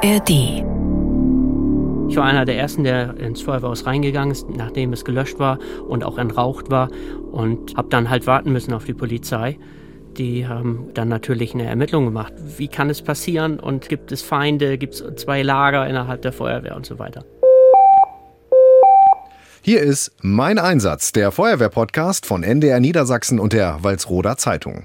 ARD. 0.00 0.30
Ich 2.08 2.16
war 2.16 2.24
einer 2.24 2.44
der 2.44 2.56
ersten, 2.56 2.84
der 2.84 3.16
ins 3.16 3.42
Feuerwehrhaus 3.42 3.84
reingegangen 3.84 4.30
ist, 4.30 4.48
nachdem 4.48 4.92
es 4.92 5.04
gelöscht 5.04 5.40
war 5.40 5.58
und 5.88 6.04
auch 6.04 6.18
entraucht 6.18 6.70
war 6.70 6.88
und 7.32 7.76
habe 7.76 7.88
dann 7.88 8.08
halt 8.08 8.28
warten 8.28 8.52
müssen 8.52 8.72
auf 8.74 8.84
die 8.84 8.94
Polizei. 8.94 9.58
Die 10.16 10.46
haben 10.46 10.90
dann 10.94 11.08
natürlich 11.08 11.52
eine 11.52 11.64
Ermittlung 11.64 12.04
gemacht. 12.04 12.32
Wie 12.56 12.68
kann 12.68 12.90
es 12.90 13.02
passieren 13.02 13.58
und 13.58 13.88
gibt 13.88 14.12
es 14.12 14.22
Feinde, 14.22 14.78
gibt 14.78 14.94
es 14.94 15.04
zwei 15.16 15.42
Lager 15.42 15.88
innerhalb 15.88 16.22
der 16.22 16.32
Feuerwehr 16.32 16.76
und 16.76 16.86
so 16.86 17.00
weiter. 17.00 17.24
Hier 19.62 19.80
ist 19.80 20.12
Mein 20.22 20.58
Einsatz, 20.58 21.10
der 21.10 21.32
Feuerwehr-Podcast 21.32 22.24
von 22.24 22.44
NDR 22.44 22.78
Niedersachsen 22.78 23.40
und 23.40 23.52
der 23.52 23.82
Walsroder 23.82 24.36
Zeitung. 24.36 24.84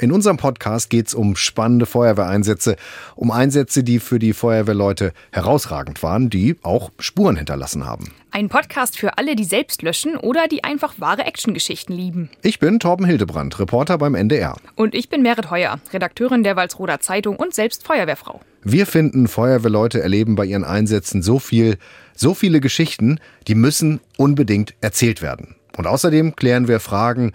In 0.00 0.12
unserem 0.12 0.38
Podcast 0.38 0.88
geht 0.88 1.08
es 1.08 1.14
um 1.14 1.36
spannende 1.36 1.84
Feuerwehreinsätze, 1.84 2.76
um 3.16 3.30
Einsätze, 3.30 3.84
die 3.84 4.00
für 4.00 4.18
die 4.18 4.32
Feuerwehrleute 4.32 5.12
herausragend 5.30 6.02
waren, 6.02 6.30
die 6.30 6.56
auch 6.62 6.90
Spuren 6.98 7.36
hinterlassen 7.36 7.84
haben. 7.84 8.10
Ein 8.30 8.48
Podcast 8.48 8.96
für 8.96 9.18
alle, 9.18 9.36
die 9.36 9.44
selbst 9.44 9.82
löschen 9.82 10.16
oder 10.16 10.48
die 10.48 10.64
einfach 10.64 10.94
wahre 10.96 11.26
Actiongeschichten 11.26 11.94
lieben. 11.94 12.30
Ich 12.40 12.58
bin 12.58 12.78
Torben 12.78 13.04
Hildebrand, 13.04 13.58
Reporter 13.58 13.98
beim 13.98 14.14
NDR. 14.14 14.56
Und 14.74 14.94
ich 14.94 15.10
bin 15.10 15.20
Merit 15.20 15.50
Heuer, 15.50 15.78
Redakteurin 15.92 16.44
der 16.44 16.56
Walsroder 16.56 17.00
Zeitung 17.00 17.36
und 17.36 17.52
selbst 17.52 17.86
Feuerwehrfrau. 17.86 18.40
Wir 18.62 18.86
finden, 18.86 19.28
Feuerwehrleute 19.28 20.00
erleben 20.00 20.34
bei 20.34 20.46
ihren 20.46 20.64
Einsätzen 20.64 21.20
so 21.20 21.38
viel, 21.38 21.76
so 22.16 22.32
viele 22.32 22.60
Geschichten, 22.60 23.20
die 23.48 23.54
müssen 23.54 24.00
unbedingt 24.16 24.72
erzählt 24.80 25.20
werden. 25.20 25.56
Und 25.76 25.86
außerdem 25.86 26.36
klären 26.36 26.68
wir 26.68 26.80
Fragen, 26.80 27.32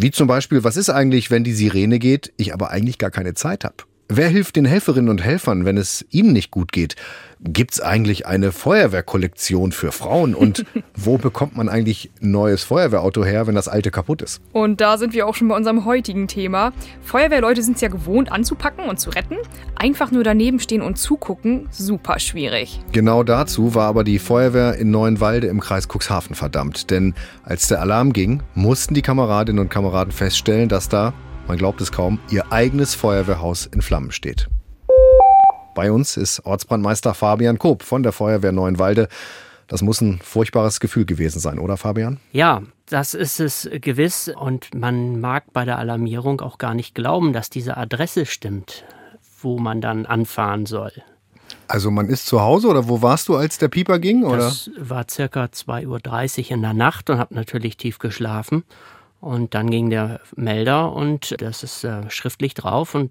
wie 0.00 0.10
zum 0.12 0.28
Beispiel, 0.28 0.62
was 0.62 0.76
ist 0.76 0.90
eigentlich, 0.90 1.30
wenn 1.30 1.44
die 1.44 1.52
Sirene 1.52 1.98
geht, 1.98 2.32
ich 2.36 2.54
aber 2.54 2.70
eigentlich 2.70 2.98
gar 2.98 3.10
keine 3.10 3.34
Zeit 3.34 3.64
habe? 3.64 3.76
Wer 4.10 4.28
hilft 4.30 4.56
den 4.56 4.64
Helferinnen 4.64 5.10
und 5.10 5.22
Helfern, 5.22 5.66
wenn 5.66 5.76
es 5.76 6.02
ihnen 6.08 6.32
nicht 6.32 6.50
gut 6.50 6.72
geht? 6.72 6.96
Gibt 7.40 7.74
es 7.74 7.80
eigentlich 7.82 8.26
eine 8.26 8.52
Feuerwehrkollektion 8.52 9.70
für 9.70 9.92
Frauen? 9.92 10.34
Und 10.34 10.64
wo 10.96 11.18
bekommt 11.18 11.58
man 11.58 11.68
eigentlich 11.68 12.10
ein 12.22 12.30
neues 12.30 12.64
Feuerwehrauto 12.64 13.22
her, 13.22 13.46
wenn 13.46 13.54
das 13.54 13.68
alte 13.68 13.90
kaputt 13.90 14.22
ist? 14.22 14.40
Und 14.54 14.80
da 14.80 14.96
sind 14.96 15.12
wir 15.12 15.26
auch 15.26 15.34
schon 15.34 15.48
bei 15.48 15.54
unserem 15.54 15.84
heutigen 15.84 16.26
Thema. 16.26 16.72
Feuerwehrleute 17.02 17.62
sind 17.62 17.74
es 17.74 17.82
ja 17.82 17.88
gewohnt 17.88 18.32
anzupacken 18.32 18.88
und 18.88 18.98
zu 18.98 19.10
retten. 19.10 19.36
Einfach 19.76 20.10
nur 20.10 20.24
daneben 20.24 20.58
stehen 20.58 20.80
und 20.80 20.96
zugucken, 20.96 21.68
super 21.70 22.18
schwierig. 22.18 22.80
Genau 22.92 23.22
dazu 23.24 23.74
war 23.74 23.88
aber 23.88 24.04
die 24.04 24.18
Feuerwehr 24.18 24.76
in 24.76 24.90
Neuenwalde 24.90 25.48
im 25.48 25.60
Kreis 25.60 25.86
Cuxhaven 25.86 26.34
verdammt. 26.34 26.88
Denn 26.88 27.12
als 27.42 27.68
der 27.68 27.82
Alarm 27.82 28.14
ging, 28.14 28.42
mussten 28.54 28.94
die 28.94 29.02
Kameradinnen 29.02 29.60
und 29.60 29.68
Kameraden 29.68 30.12
feststellen, 30.12 30.70
dass 30.70 30.88
da 30.88 31.12
man 31.48 31.56
glaubt 31.56 31.80
es 31.80 31.90
kaum, 31.90 32.20
ihr 32.30 32.52
eigenes 32.52 32.94
Feuerwehrhaus 32.94 33.66
in 33.66 33.80
Flammen 33.82 34.12
steht. 34.12 34.48
Bei 35.74 35.90
uns 35.90 36.16
ist 36.16 36.44
Ortsbrandmeister 36.44 37.14
Fabian 37.14 37.58
Koop 37.58 37.82
von 37.82 38.02
der 38.02 38.12
Feuerwehr 38.12 38.52
Neuenwalde. 38.52 39.08
Das 39.66 39.80
muss 39.80 40.00
ein 40.00 40.20
furchtbares 40.22 40.80
Gefühl 40.80 41.06
gewesen 41.06 41.40
sein, 41.40 41.58
oder 41.58 41.76
Fabian? 41.76 42.18
Ja, 42.32 42.62
das 42.86 43.14
ist 43.14 43.40
es 43.40 43.68
gewiss. 43.80 44.28
Und 44.28 44.74
man 44.74 45.20
mag 45.20 45.52
bei 45.52 45.64
der 45.64 45.78
Alarmierung 45.78 46.40
auch 46.40 46.58
gar 46.58 46.74
nicht 46.74 46.94
glauben, 46.94 47.32
dass 47.32 47.48
diese 47.48 47.76
Adresse 47.76 48.26
stimmt, 48.26 48.84
wo 49.40 49.58
man 49.58 49.80
dann 49.80 50.04
anfahren 50.04 50.66
soll. 50.66 50.92
Also 51.66 51.90
man 51.90 52.08
ist 52.08 52.26
zu 52.26 52.40
Hause 52.40 52.68
oder 52.68 52.88
wo 52.88 53.02
warst 53.02 53.28
du, 53.28 53.36
als 53.36 53.58
der 53.58 53.68
Pieper 53.68 53.98
ging? 53.98 54.24
Oder? 54.24 54.38
Das 54.38 54.70
war 54.78 55.06
circa 55.08 55.44
2.30 55.44 56.46
Uhr 56.46 56.50
in 56.52 56.62
der 56.62 56.74
Nacht 56.74 57.08
und 57.08 57.18
habe 57.18 57.34
natürlich 57.34 57.76
tief 57.76 57.98
geschlafen. 57.98 58.64
Und 59.20 59.54
dann 59.54 59.70
ging 59.70 59.90
der 59.90 60.20
Melder 60.36 60.92
und 60.92 61.40
das 61.40 61.62
ist 61.62 61.84
äh, 61.84 62.08
schriftlich 62.10 62.54
drauf 62.54 62.94
und 62.94 63.10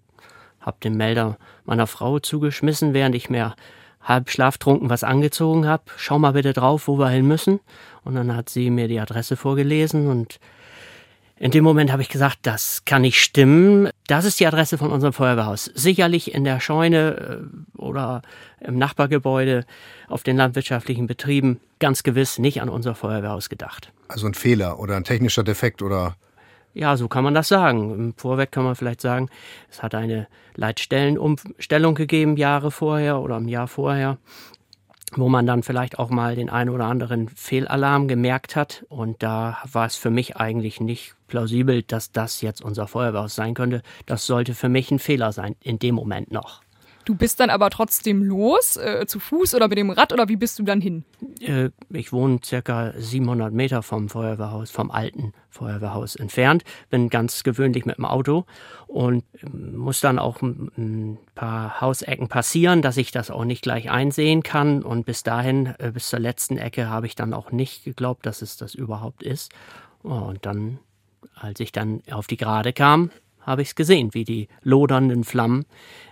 habe 0.62 0.78
den 0.84 0.96
Melder 0.96 1.38
meiner 1.66 1.88
Frau 1.88 2.20
zugeschmissen, 2.20 2.94
während 2.94 3.16
ich 3.16 3.30
mir 3.30 3.56
halb 4.02 4.30
schlaftrunken 4.30 4.90
was 4.90 5.04
angezogen 5.04 5.68
habe. 5.68 5.84
Schau 5.98 6.18
mal 6.18 6.32
bitte 6.32 6.54
drauf, 6.54 6.88
wo 6.88 6.98
wir 6.98 7.10
hin 7.10 7.28
müssen. 7.28 7.60
Und 8.04 8.16
dann 8.16 8.36
hat 8.36 8.50
sie 8.50 8.70
mir 8.70 8.88
die 8.88 9.00
Adresse 9.00 9.36
vorgelesen 9.36 10.08
und 10.08 10.40
in 11.40 11.52
dem 11.52 11.64
Moment 11.64 11.92
habe 11.92 12.02
ich 12.02 12.10
gesagt, 12.10 12.40
das 12.44 12.84
kann 12.86 13.04
nicht 13.04 13.22
stimmen. 13.22 13.90
Das 14.08 14.26
ist 14.26 14.40
die 14.40 14.48
Adresse 14.48 14.78
von 14.78 14.92
unserem 14.92 15.14
Feuerwehrhaus. 15.14 15.66
Sicherlich 15.76 16.34
in 16.34 16.44
der 16.44 16.60
Scheune 16.60 17.42
äh, 17.78 17.80
oder 17.80 18.24
im 18.60 18.78
Nachbargebäude 18.78 19.66
auf 20.08 20.24
den 20.24 20.38
landwirtschaftlichen 20.38 21.06
Betrieben. 21.06 21.60
Ganz 21.80 22.02
gewiss 22.02 22.40
nicht 22.40 22.62
an 22.62 22.70
unser 22.70 22.96
Feuerwehrhaus 22.96 23.50
gedacht. 23.50 23.92
Also 24.08 24.26
ein 24.26 24.34
Fehler 24.34 24.80
oder 24.80 24.96
ein 24.96 25.04
technischer 25.04 25.44
Defekt 25.44 25.82
oder? 25.82 26.16
Ja, 26.74 26.98
so 26.98 27.08
kann 27.08 27.24
man 27.24 27.36
das 27.36 27.50
sagen. 27.50 27.94
Im 27.94 28.14
Vorweg 28.16 28.52
kann 28.52 28.64
man 28.64 28.76
vielleicht 28.76 29.02
sagen, 29.02 29.30
es 29.70 29.84
hat 29.84 29.94
eine 29.94 30.28
Leitstellenumstellung 30.56 31.94
gegeben 31.94 32.38
Jahre 32.38 32.72
vorher 32.72 33.20
oder 33.20 33.38
im 33.38 33.48
Jahr 33.48 33.68
vorher 33.68 34.18
wo 35.16 35.30
man 35.30 35.46
dann 35.46 35.64
vielleicht 35.64 36.00
auch 36.00 36.10
mal 36.10 36.36
den 36.36 36.50
einen 36.50 36.70
oder 36.70 36.86
anderen 36.86 37.30
Fehlalarm 37.30 38.08
gemerkt 38.08 38.56
hat. 38.56 38.86
Und 38.90 39.24
da 39.24 39.58
war 39.72 39.86
es 39.86 39.96
für 39.96 40.10
mich 40.10 40.38
eigentlich 40.38 40.80
nicht 40.82 41.16
plausibel, 41.28 41.84
dass 41.84 42.12
das 42.12 42.42
jetzt 42.42 42.62
unser 42.62 42.88
Feuerwehrhaus 42.88 43.36
sein 43.36 43.54
könnte. 43.54 43.82
Das 44.06 44.26
sollte 44.26 44.54
für 44.54 44.70
mich 44.70 44.92
ein 44.92 45.00
Fehler 45.00 45.32
sein, 45.32 45.56
in 45.62 45.80
dem 45.80 45.96
Moment 45.96 46.32
noch. 46.32 46.62
Du 47.08 47.16
bist 47.16 47.40
dann 47.40 47.50
aber 47.50 47.70
trotzdem 47.70 48.22
los, 48.22 48.76
äh, 48.76 49.06
zu 49.08 49.22
Fuß 49.22 49.56
oder 49.56 49.70
mit 49.70 49.78
dem 49.78 49.92
Rad 49.92 50.12
oder 50.12 50.28
wie 50.28 50.36
bist 50.36 50.60
du 50.60 50.64
dann 50.64 50.82
hin? 50.82 51.06
Äh, 51.40 51.70
ich 51.90 52.12
wohne 52.12 52.42
circa 52.44 52.92
700 52.98 53.54
Meter 53.54 53.82
vom 53.82 54.10
Feuerwehrhaus, 54.10 54.72
vom 54.72 54.92
alten 54.92 55.32
Feuerwehrhaus 55.50 56.18
entfernt. 56.18 56.66
Bin 56.90 57.08
ganz 57.08 57.44
gewöhnlich 57.44 57.86
mit 57.86 57.96
dem 57.96 58.04
Auto 58.04 58.44
und 58.88 59.24
ähm, 59.42 59.78
muss 59.78 60.02
dann 60.02 60.20
auch 60.20 60.42
ein 60.42 61.18
paar 61.34 61.80
Hausecken 61.80 62.28
passieren, 62.28 62.82
dass 62.82 62.98
ich 62.98 63.12
das 63.12 63.32
auch 63.32 63.46
nicht 63.46 63.62
gleich 63.62 63.90
einsehen 63.90 64.44
kann. 64.44 64.84
Und 64.84 65.06
bis 65.06 65.24
dahin, 65.24 65.76
äh, 65.80 65.92
bis 65.94 66.10
zur 66.10 66.20
letzten 66.20 66.58
Ecke, 66.58 66.90
habe 66.90 67.06
ich 67.08 67.16
dann 67.16 67.34
auch 67.34 67.54
nicht 67.54 67.86
geglaubt, 67.86 68.26
dass 68.26 68.42
es 68.42 68.58
das 68.58 68.76
überhaupt 68.76 69.24
ist. 69.24 69.54
Und 70.04 70.46
dann, 70.46 70.80
als 71.36 71.62
ich 71.62 71.72
dann 71.72 72.02
auf 72.12 72.28
die 72.28 72.36
Gerade 72.36 72.74
kam, 72.74 73.12
habe 73.48 73.64
ich 73.64 73.70
es 73.70 73.76
gesehen, 73.76 74.14
wie 74.14 74.26
die 74.26 74.50
lodernden 74.62 75.24
Flammen 75.24 75.66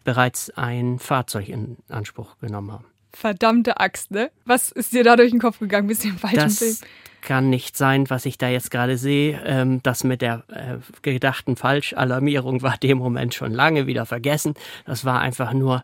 bereits 0.04 0.50
ein 0.52 0.98
Fahrzeug 0.98 1.50
in 1.50 1.78
Anspruch 1.90 2.40
genommen 2.40 2.72
haben. 2.72 2.86
Verdammte 3.12 3.80
Axt, 3.80 4.12
ne? 4.12 4.32
Was 4.46 4.72
ist 4.72 4.94
dir 4.94 5.04
da 5.04 5.16
durch 5.16 5.32
den 5.32 5.40
Kopf 5.40 5.60
gegangen? 5.60 5.88
Bisschen 5.88 6.18
falsch 6.18 6.34
das 6.34 6.58
Film. 6.60 6.76
kann 7.22 7.50
nicht 7.50 7.78
sein, 7.78 8.10
was 8.10 8.26
ich 8.26 8.38
da 8.38 8.50
jetzt 8.50 8.72
gerade 8.72 8.98
sehe. 8.98 9.42
Ähm, 9.46 9.82
das 9.84 10.04
mit 10.04 10.22
der 10.22 10.44
äh, 10.50 10.78
gedachten 11.02 11.56
Falschalarmierung 11.56 12.62
war 12.62 12.78
dem 12.78 12.98
Moment 12.98 13.34
schon 13.34 13.52
lange 13.52 13.88
wieder 13.88 14.06
vergessen. 14.06 14.54
Das 14.86 15.06
war 15.06 15.22
einfach 15.22 15.54
nur, 15.54 15.84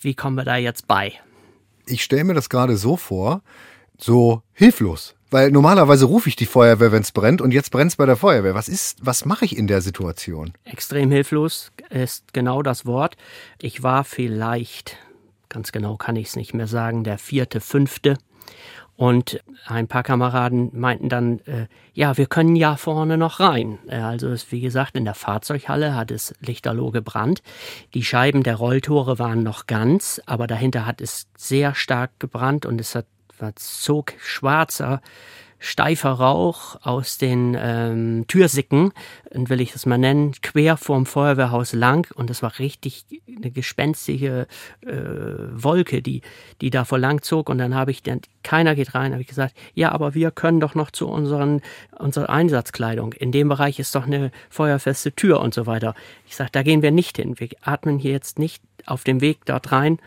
wie 0.00 0.14
kommen 0.14 0.36
wir 0.36 0.44
da 0.44 0.56
jetzt 0.56 0.86
bei? 0.86 1.12
Ich 1.86 2.04
stelle 2.04 2.24
mir 2.24 2.34
das 2.34 2.48
gerade 2.48 2.76
so 2.76 2.96
vor, 2.96 3.42
so 3.96 4.42
hilflos. 4.52 5.14
Weil 5.30 5.50
normalerweise 5.50 6.06
rufe 6.06 6.28
ich 6.28 6.36
die 6.36 6.46
Feuerwehr, 6.46 6.90
wenn 6.90 7.02
es 7.02 7.12
brennt, 7.12 7.42
und 7.42 7.52
jetzt 7.52 7.70
brennt 7.70 7.90
es 7.90 7.96
bei 7.96 8.06
der 8.06 8.16
Feuerwehr. 8.16 8.54
Was 8.54 8.68
ist, 8.68 9.04
was 9.04 9.24
mache 9.24 9.44
ich 9.44 9.56
in 9.56 9.66
der 9.66 9.82
Situation? 9.82 10.52
Extrem 10.64 11.10
hilflos 11.10 11.70
ist 11.90 12.32
genau 12.32 12.62
das 12.62 12.86
Wort. 12.86 13.16
Ich 13.60 13.82
war 13.82 14.04
vielleicht, 14.04 14.96
ganz 15.48 15.70
genau 15.70 15.96
kann 15.96 16.16
ich 16.16 16.28
es 16.28 16.36
nicht 16.36 16.54
mehr 16.54 16.66
sagen, 16.66 17.04
der 17.04 17.18
vierte, 17.18 17.60
fünfte. 17.60 18.16
Und 18.96 19.40
ein 19.66 19.86
paar 19.86 20.02
Kameraden 20.02 20.70
meinten 20.72 21.08
dann, 21.08 21.38
äh, 21.40 21.68
ja, 21.92 22.16
wir 22.16 22.26
können 22.26 22.56
ja 22.56 22.76
vorne 22.76 23.16
noch 23.16 23.38
rein. 23.38 23.78
Äh, 23.86 23.98
also 23.98 24.28
ist, 24.28 24.50
wie 24.50 24.60
gesagt, 24.60 24.96
in 24.96 25.04
der 25.04 25.14
Fahrzeughalle 25.14 25.94
hat 25.94 26.10
es 26.10 26.34
lichterloh 26.40 26.90
gebrannt. 26.90 27.42
Die 27.94 28.02
Scheiben 28.02 28.42
der 28.42 28.56
Rolltore 28.56 29.20
waren 29.20 29.44
noch 29.44 29.68
ganz, 29.68 30.20
aber 30.26 30.48
dahinter 30.48 30.84
hat 30.84 31.00
es 31.00 31.28
sehr 31.36 31.76
stark 31.76 32.18
gebrannt 32.18 32.66
und 32.66 32.80
es 32.80 32.96
hat 32.96 33.06
zog 33.56 34.12
schwarzer, 34.18 35.00
steifer 35.60 36.10
Rauch 36.10 36.76
aus 36.82 37.18
den 37.18 37.56
ähm, 37.58 38.24
Türsicken, 38.28 38.92
will 39.32 39.60
ich 39.60 39.72
das 39.72 39.86
mal 39.86 39.98
nennen, 39.98 40.32
quer 40.40 40.76
vorm 40.76 41.04
Feuerwehrhaus 41.04 41.72
lang. 41.72 42.06
Und 42.14 42.30
das 42.30 42.42
war 42.42 42.58
richtig 42.58 43.04
eine 43.26 43.50
gespenstige 43.50 44.46
äh, 44.86 44.92
Wolke, 45.52 46.00
die, 46.00 46.22
die 46.60 46.70
da 46.70 46.84
vor 46.84 46.98
lang 46.98 47.22
zog. 47.22 47.48
Und 47.48 47.58
dann 47.58 47.74
habe 47.74 47.90
ich 47.90 48.02
dann, 48.02 48.20
keiner 48.42 48.74
geht 48.74 48.94
rein, 48.94 49.12
habe 49.12 49.22
ich 49.22 49.28
gesagt, 49.28 49.56
ja, 49.74 49.90
aber 49.90 50.14
wir 50.14 50.30
können 50.30 50.60
doch 50.60 50.74
noch 50.74 50.90
zu 50.90 51.08
unseren, 51.08 51.60
unserer 51.98 52.30
Einsatzkleidung. 52.30 53.12
In 53.14 53.32
dem 53.32 53.48
Bereich 53.48 53.78
ist 53.78 53.94
doch 53.94 54.06
eine 54.06 54.30
feuerfeste 54.50 55.12
Tür 55.12 55.40
und 55.40 55.54
so 55.54 55.66
weiter. 55.66 55.94
Ich 56.26 56.36
sage, 56.36 56.50
da 56.52 56.62
gehen 56.62 56.82
wir 56.82 56.92
nicht 56.92 57.16
hin. 57.16 57.38
Wir 57.38 57.48
atmen 57.62 57.98
hier 57.98 58.12
jetzt 58.12 58.38
nicht 58.38 58.62
auf 58.86 59.02
dem 59.02 59.20
Weg 59.20 59.44
dort 59.44 59.72
rein. 59.72 59.98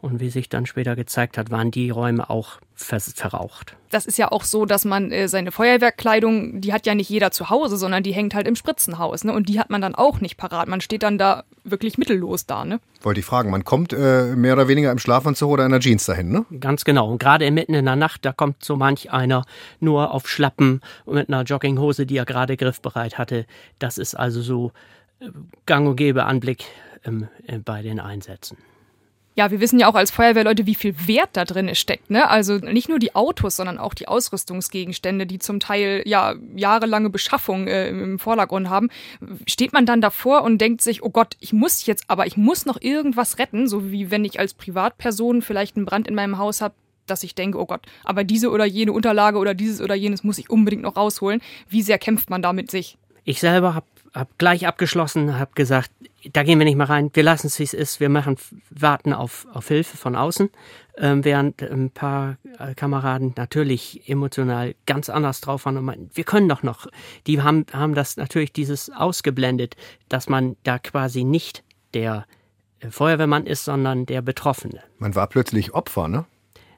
Und 0.00 0.18
wie 0.20 0.30
sich 0.30 0.48
dann 0.48 0.64
später 0.64 0.96
gezeigt 0.96 1.36
hat, 1.36 1.50
waren 1.50 1.70
die 1.70 1.90
Räume 1.90 2.30
auch 2.30 2.60
verraucht. 2.74 3.76
Das 3.90 4.06
ist 4.06 4.16
ja 4.16 4.32
auch 4.32 4.44
so, 4.44 4.64
dass 4.64 4.86
man 4.86 5.12
äh, 5.12 5.28
seine 5.28 5.52
Feuerwehrkleidung, 5.52 6.62
die 6.62 6.72
hat 6.72 6.86
ja 6.86 6.94
nicht 6.94 7.10
jeder 7.10 7.30
zu 7.30 7.50
Hause, 7.50 7.76
sondern 7.76 8.02
die 8.02 8.12
hängt 8.12 8.34
halt 8.34 8.48
im 8.48 8.56
Spritzenhaus. 8.56 9.24
Ne? 9.24 9.34
Und 9.34 9.50
die 9.50 9.60
hat 9.60 9.68
man 9.68 9.82
dann 9.82 9.94
auch 9.94 10.20
nicht 10.20 10.38
parat. 10.38 10.68
Man 10.68 10.80
steht 10.80 11.02
dann 11.02 11.18
da 11.18 11.44
wirklich 11.64 11.98
mittellos 11.98 12.46
da. 12.46 12.64
Ne? 12.64 12.80
Wollte 13.02 13.20
ich 13.20 13.26
fragen, 13.26 13.50
man 13.50 13.64
kommt 13.64 13.92
äh, 13.92 14.34
mehr 14.34 14.54
oder 14.54 14.68
weniger 14.68 14.90
im 14.90 14.98
Schlafanzug 14.98 15.50
oder 15.50 15.66
in 15.66 15.72
der 15.72 15.80
Jeans 15.80 16.06
dahin, 16.06 16.30
ne? 16.30 16.46
Ganz 16.58 16.84
genau. 16.84 17.10
Und 17.10 17.18
gerade 17.18 17.50
mitten 17.50 17.74
in 17.74 17.84
der 17.84 17.96
Nacht, 17.96 18.24
da 18.24 18.32
kommt 18.32 18.64
so 18.64 18.76
manch 18.76 19.12
einer 19.12 19.44
nur 19.80 20.14
auf 20.14 20.28
Schlappen 20.28 20.80
mit 21.04 21.28
einer 21.28 21.42
Jogginghose, 21.42 22.06
die 22.06 22.16
er 22.16 22.24
gerade 22.24 22.56
griffbereit 22.56 23.18
hatte. 23.18 23.44
Das 23.78 23.98
ist 23.98 24.14
also 24.14 24.40
so 24.40 24.72
äh, 25.20 25.28
gang 25.66 25.86
und 25.86 25.96
gäbe 25.96 26.24
Anblick 26.24 26.64
ähm, 27.04 27.28
äh, 27.46 27.58
bei 27.58 27.82
den 27.82 28.00
Einsätzen. 28.00 28.56
Ja, 29.40 29.50
wir 29.50 29.60
wissen 29.60 29.80
ja 29.80 29.88
auch 29.88 29.94
als 29.94 30.10
Feuerwehrleute, 30.10 30.66
wie 30.66 30.74
viel 30.74 30.94
Wert 31.06 31.30
da 31.32 31.46
drin 31.46 31.74
steckt. 31.74 32.10
Ne? 32.10 32.28
Also 32.28 32.56
nicht 32.56 32.90
nur 32.90 32.98
die 32.98 33.14
Autos, 33.14 33.56
sondern 33.56 33.78
auch 33.78 33.94
die 33.94 34.06
Ausrüstungsgegenstände, 34.06 35.24
die 35.24 35.38
zum 35.38 35.60
Teil 35.60 36.02
ja 36.04 36.34
jahrelange 36.54 37.08
Beschaffung 37.08 37.66
äh, 37.66 37.88
im 37.88 38.18
Vordergrund 38.18 38.68
haben. 38.68 38.90
Steht 39.46 39.72
man 39.72 39.86
dann 39.86 40.02
davor 40.02 40.42
und 40.42 40.58
denkt 40.58 40.82
sich, 40.82 41.02
oh 41.02 41.08
Gott, 41.08 41.38
ich 41.40 41.54
muss 41.54 41.86
jetzt, 41.86 42.04
aber 42.08 42.26
ich 42.26 42.36
muss 42.36 42.66
noch 42.66 42.82
irgendwas 42.82 43.38
retten, 43.38 43.66
so 43.66 43.90
wie 43.90 44.10
wenn 44.10 44.26
ich 44.26 44.38
als 44.38 44.52
Privatperson 44.52 45.40
vielleicht 45.40 45.74
einen 45.78 45.86
Brand 45.86 46.06
in 46.06 46.14
meinem 46.14 46.36
Haus 46.36 46.60
habe, 46.60 46.74
dass 47.06 47.22
ich 47.22 47.34
denke, 47.34 47.58
oh 47.58 47.64
Gott, 47.64 47.80
aber 48.04 48.24
diese 48.24 48.50
oder 48.50 48.66
jene 48.66 48.92
Unterlage 48.92 49.38
oder 49.38 49.54
dieses 49.54 49.80
oder 49.80 49.94
jenes 49.94 50.22
muss 50.22 50.36
ich 50.36 50.50
unbedingt 50.50 50.82
noch 50.82 50.96
rausholen. 50.96 51.40
Wie 51.66 51.80
sehr 51.80 51.96
kämpft 51.96 52.28
man 52.28 52.42
da 52.42 52.52
mit 52.52 52.70
sich? 52.70 52.98
Ich 53.24 53.40
selber 53.40 53.74
habe 53.74 53.86
hab 54.12 54.38
gleich 54.38 54.66
abgeschlossen, 54.66 55.38
habe 55.38 55.52
gesagt, 55.54 55.90
da 56.32 56.42
gehen 56.42 56.58
wir 56.58 56.64
nicht 56.64 56.76
mehr 56.76 56.88
rein, 56.88 57.10
wir 57.12 57.22
lassen 57.22 57.46
es, 57.46 57.58
wie 57.58 57.64
es 57.64 57.74
ist, 57.74 58.00
wir 58.00 58.08
machen, 58.08 58.36
warten 58.70 59.12
auf, 59.12 59.46
auf 59.52 59.68
Hilfe 59.68 59.96
von 59.96 60.16
außen, 60.16 60.50
ähm, 60.98 61.24
während 61.24 61.62
ein 61.62 61.90
paar 61.90 62.36
äh, 62.58 62.74
Kameraden 62.74 63.32
natürlich 63.36 64.08
emotional 64.08 64.74
ganz 64.86 65.08
anders 65.08 65.40
drauf 65.40 65.64
waren 65.64 65.76
und 65.76 65.84
meinten, 65.84 66.10
wir 66.14 66.24
können 66.24 66.48
doch 66.48 66.62
noch. 66.62 66.86
Die 67.26 67.40
haben, 67.40 67.64
haben 67.72 67.94
das 67.94 68.16
natürlich 68.16 68.52
dieses 68.52 68.90
ausgeblendet, 68.90 69.76
dass 70.08 70.28
man 70.28 70.56
da 70.64 70.78
quasi 70.78 71.24
nicht 71.24 71.62
der 71.94 72.26
äh, 72.80 72.90
Feuerwehrmann 72.90 73.46
ist, 73.46 73.64
sondern 73.64 74.06
der 74.06 74.22
Betroffene. 74.22 74.82
Man 74.98 75.14
war 75.14 75.26
plötzlich 75.28 75.72
Opfer, 75.72 76.08
ne? 76.08 76.26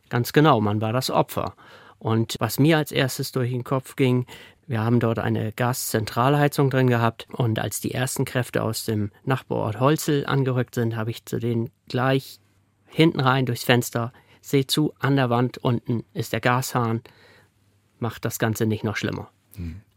Ganz 0.08 0.32
genau, 0.32 0.60
man 0.60 0.80
war 0.82 0.92
das 0.92 1.10
Opfer. 1.10 1.54
Und 1.98 2.36
was 2.38 2.58
mir 2.58 2.76
als 2.76 2.92
erstes 2.92 3.32
durch 3.32 3.50
den 3.50 3.64
Kopf 3.64 3.96
ging, 3.96 4.26
wir 4.72 4.80
haben 4.80 5.00
dort 5.00 5.18
eine 5.18 5.52
Gaszentralheizung 5.52 6.70
drin 6.70 6.86
gehabt 6.86 7.26
und 7.30 7.58
als 7.58 7.80
die 7.80 7.92
ersten 7.92 8.24
Kräfte 8.24 8.62
aus 8.62 8.86
dem 8.86 9.10
Nachbarort 9.22 9.78
Holzel 9.78 10.24
angerückt 10.24 10.74
sind, 10.74 10.96
habe 10.96 11.10
ich 11.10 11.26
zu 11.26 11.38
denen 11.38 11.68
gleich 11.88 12.40
hinten 12.86 13.20
rein 13.20 13.44
durchs 13.44 13.64
Fenster, 13.64 14.14
seht 14.40 14.70
zu, 14.70 14.94
an 14.98 15.16
der 15.16 15.28
Wand 15.28 15.58
unten 15.58 16.04
ist 16.14 16.32
der 16.32 16.40
Gashahn, 16.40 17.02
macht 17.98 18.24
das 18.24 18.38
Ganze 18.38 18.64
nicht 18.64 18.82
noch 18.82 18.96
schlimmer. 18.96 19.30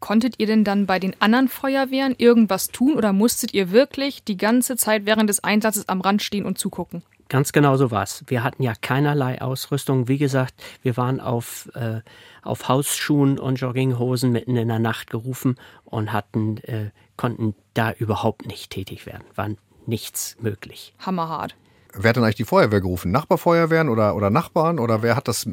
Konntet 0.01 0.35
ihr 0.39 0.47
denn 0.47 0.65
dann 0.65 0.87
bei 0.87 0.99
den 0.99 1.15
anderen 1.21 1.47
Feuerwehren 1.47 2.13
irgendwas 2.17 2.67
tun 2.67 2.95
oder 2.95 3.13
musstet 3.13 3.53
ihr 3.53 3.71
wirklich 3.71 4.25
die 4.25 4.35
ganze 4.35 4.75
Zeit 4.75 5.05
während 5.05 5.29
des 5.29 5.41
Einsatzes 5.41 5.87
am 5.87 6.01
Rand 6.01 6.21
stehen 6.21 6.43
und 6.45 6.57
zugucken? 6.57 7.01
Ganz 7.27 7.51
genau 7.51 7.75
so 7.75 7.89
war's. 7.89 8.23
Wir 8.27 8.43
hatten 8.43 8.61
ja 8.61 8.73
keinerlei 8.79 9.41
Ausrüstung. 9.41 10.07
Wie 10.07 10.19
gesagt, 10.19 10.53
wir 10.83 10.95
waren 10.95 11.19
auf, 11.19 11.69
äh, 11.73 12.01
auf 12.43 12.69
Hausschuhen 12.69 13.39
und 13.39 13.55
Jogginghosen 13.55 14.31
mitten 14.31 14.55
in 14.55 14.67
der 14.67 14.79
Nacht 14.79 15.09
gerufen 15.09 15.55
und 15.85 16.13
hatten, 16.13 16.57
äh, 16.57 16.91
konnten 17.17 17.55
da 17.73 17.91
überhaupt 17.93 18.45
nicht 18.45 18.69
tätig 18.71 19.05
werden. 19.05 19.23
War 19.33 19.49
nichts 19.87 20.37
möglich. 20.39 20.93
Hammerhart. 20.99 21.55
Wer 21.97 22.09
hat 22.09 22.17
denn 22.17 22.23
eigentlich 22.23 22.35
die 22.35 22.45
Feuerwehr 22.45 22.81
gerufen? 22.81 23.11
Nachbarfeuerwehren 23.11 23.89
oder, 23.89 24.15
oder 24.15 24.29
Nachbarn? 24.29 24.79
Oder 24.79 25.01
wer 25.01 25.15
hat 25.15 25.27
das, 25.27 25.45
äh, 25.45 25.49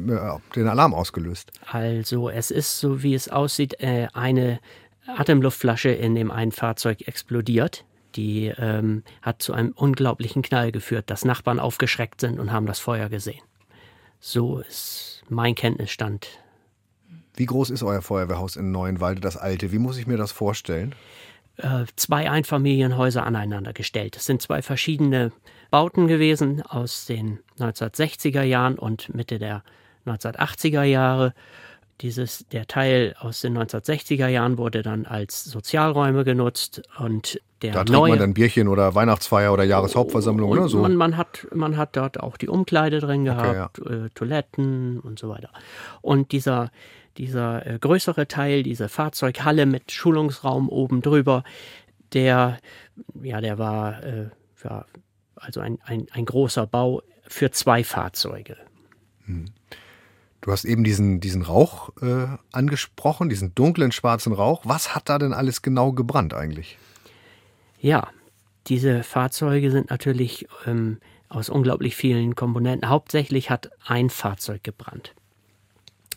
den 0.55 0.67
Alarm 0.67 0.93
ausgelöst? 0.93 1.51
Also 1.71 2.29
es 2.29 2.51
ist, 2.51 2.79
so 2.79 3.01
wie 3.01 3.15
es 3.15 3.29
aussieht, 3.29 3.79
äh, 3.79 4.07
eine 4.13 4.59
Atemluftflasche 5.07 5.89
in 5.89 6.15
dem 6.15 6.31
einen 6.31 6.51
Fahrzeug 6.51 7.07
explodiert. 7.07 7.85
Die 8.15 8.53
ähm, 8.57 9.03
hat 9.21 9.41
zu 9.41 9.53
einem 9.53 9.71
unglaublichen 9.71 10.41
Knall 10.41 10.71
geführt, 10.71 11.09
dass 11.09 11.25
Nachbarn 11.25 11.59
aufgeschreckt 11.59 12.21
sind 12.21 12.39
und 12.39 12.51
haben 12.51 12.65
das 12.65 12.79
Feuer 12.79 13.09
gesehen. 13.09 13.41
So 14.19 14.59
ist 14.59 15.23
mein 15.29 15.55
Kenntnisstand. 15.55 16.27
Wie 17.35 17.45
groß 17.45 17.71
ist 17.71 17.83
euer 17.83 18.01
Feuerwehrhaus 18.01 18.55
in 18.55 18.71
Neuenwalde, 18.71 19.21
das 19.21 19.37
alte? 19.37 19.71
Wie 19.71 19.79
muss 19.79 19.97
ich 19.97 20.07
mir 20.07 20.17
das 20.17 20.31
vorstellen? 20.31 20.93
Äh, 21.57 21.85
zwei 21.95 22.29
Einfamilienhäuser 22.29 23.25
aneinander 23.25 23.73
gestellt. 23.73 24.15
Es 24.15 24.25
sind 24.25 24.41
zwei 24.41 24.61
verschiedene 24.61 25.31
Bauten 25.71 26.07
gewesen 26.07 26.61
aus 26.61 27.05
den 27.05 27.39
1960er 27.59 28.43
Jahren 28.43 28.77
und 28.77 29.13
Mitte 29.13 29.39
der 29.39 29.63
1980er 30.05 30.83
Jahre. 30.83 31.33
Dieses, 32.03 32.45
der 32.49 32.67
Teil 32.67 33.15
aus 33.17 33.39
den 33.39 33.57
1960er 33.57 34.27
Jahren 34.27 34.57
wurde 34.57 34.81
dann 34.81 35.05
als 35.05 35.45
Sozialräume 35.45 36.25
genutzt 36.25 36.81
und 36.99 37.41
der 37.61 37.71
da 37.71 37.79
trinkt 37.79 37.91
neue, 37.91 38.09
man 38.11 38.19
dann 38.19 38.33
Bierchen 38.33 38.67
oder 38.67 38.93
Weihnachtsfeier 38.93 39.53
oder 39.53 39.63
Jahreshauptversammlung 39.63 40.49
oder 40.49 40.67
so. 40.67 40.79
Man, 40.79 40.97
man, 40.97 41.15
hat, 41.15 41.47
man 41.53 41.77
hat 41.77 41.95
dort 41.95 42.19
auch 42.19 42.35
die 42.35 42.49
Umkleide 42.49 42.99
drin 42.99 43.23
gehabt, 43.23 43.79
äh, 43.79 44.09
Toiletten 44.13 44.99
und 44.99 45.17
so 45.17 45.29
weiter. 45.29 45.49
Und 46.01 46.33
dieser, 46.33 46.71
dieser 47.17 47.65
äh, 47.65 47.79
größere 47.79 48.27
Teil, 48.27 48.63
diese 48.63 48.89
Fahrzeughalle 48.89 49.65
mit 49.65 49.93
Schulungsraum 49.93 50.67
oben 50.67 51.01
drüber, 51.01 51.45
der, 52.11 52.59
ja, 53.21 53.39
der 53.39 53.57
war 53.57 54.03
äh, 54.03 54.29
ja, 54.63 54.85
also 55.35 55.61
ein, 55.61 55.79
ein, 55.85 56.07
ein 56.11 56.25
großer 56.25 56.67
Bau 56.67 57.01
für 57.25 57.51
zwei 57.51 57.85
Fahrzeuge. 57.85 58.57
Du 60.43 60.51
hast 60.51 60.65
eben 60.65 60.83
diesen, 60.83 61.21
diesen 61.21 61.41
Rauch 61.41 61.89
äh, 62.01 62.27
angesprochen, 62.51 63.29
diesen 63.29 63.55
dunklen 63.55 63.93
schwarzen 63.93 64.33
Rauch. 64.33 64.63
Was 64.65 64.93
hat 64.93 65.07
da 65.07 65.17
denn 65.17 65.31
alles 65.31 65.61
genau 65.61 65.93
gebrannt 65.93 66.33
eigentlich? 66.33 66.77
Ja, 67.79 68.09
diese 68.67 69.03
Fahrzeuge 69.03 69.71
sind 69.71 69.89
natürlich 69.89 70.45
ähm, 70.65 70.99
aus 71.29 71.47
unglaublich 71.47 71.95
vielen 71.95 72.35
Komponenten. 72.35 72.89
Hauptsächlich 72.89 73.49
hat 73.49 73.71
ein 73.85 74.09
Fahrzeug 74.09 74.65
gebrannt. 74.65 75.15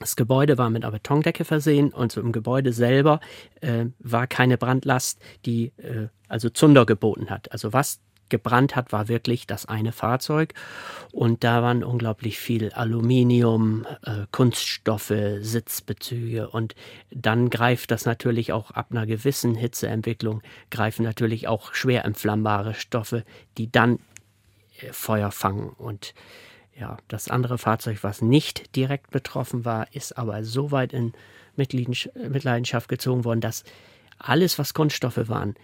Das 0.01 0.17
Gebäude 0.17 0.59
war 0.59 0.71
mit 0.71 0.85
einer 0.85 0.91
Betondecke 0.91 1.45
versehen 1.45 1.93
und 1.93 2.11
so 2.11 2.21
im 2.21 2.33
Gebäude 2.33 2.73
selber 2.73 3.21
äh, 3.61 3.87
war 4.01 4.27
keine 4.27 4.59
Brandlast, 4.59 5.21
die 5.47 5.73
äh, 5.77 6.09
also 6.27 6.51
Zunder 6.51 6.85
geboten 6.85 7.31
hat. 7.31 7.53
Also 7.53 7.73
was 7.73 8.01
gebrannt 8.29 8.77
hat, 8.77 8.93
war 8.93 9.09
wirklich 9.09 9.47
das 9.47 9.67
eine 9.67 9.93
Fahrzeug. 9.93 10.55
Und 11.13 11.45
da 11.45 11.63
waren 11.63 11.85
unglaublich 11.85 12.39
viel 12.39 12.73
Aluminium, 12.73 13.87
äh, 14.03 14.27
Kunststoffe, 14.33 15.13
Sitzbezüge. 15.41 16.49
Und 16.49 16.75
dann 17.11 17.51
greift 17.51 17.91
das 17.91 18.05
natürlich 18.05 18.53
auch 18.53 18.71
ab 18.71 18.89
einer 18.91 19.07
gewissen 19.07 19.55
Hitzeentwicklung, 19.55 20.43
greifen 20.71 21.03
natürlich 21.03 21.49
auch 21.49 21.75
schwer 21.75 22.05
entflammbare 22.05 22.75
Stoffe, 22.75 23.25
die 23.59 23.71
dann 23.71 23.99
äh, 24.81 24.93
Feuer 24.93 25.31
fangen. 25.31 25.71
Und 25.71 26.15
ja, 26.79 26.99
das 27.09 27.29
andere 27.29 27.59
Fahrzeug, 27.59 27.99
was 28.03 28.21
nicht 28.21 28.77
direkt 28.77 29.11
betroffen 29.11 29.65
war, 29.65 29.87
ist 29.95 30.19
aber 30.19 30.45
so 30.45 30.71
weit 30.71 30.93
in 30.93 31.15
Mitleidenschaft 31.57 32.89
gezogen 32.89 33.25
worden, 33.25 33.41
dass 33.41 33.65
alles, 34.19 34.59
was 34.59 34.75
Kunststoffe 34.75 35.29
waren, 35.29 35.55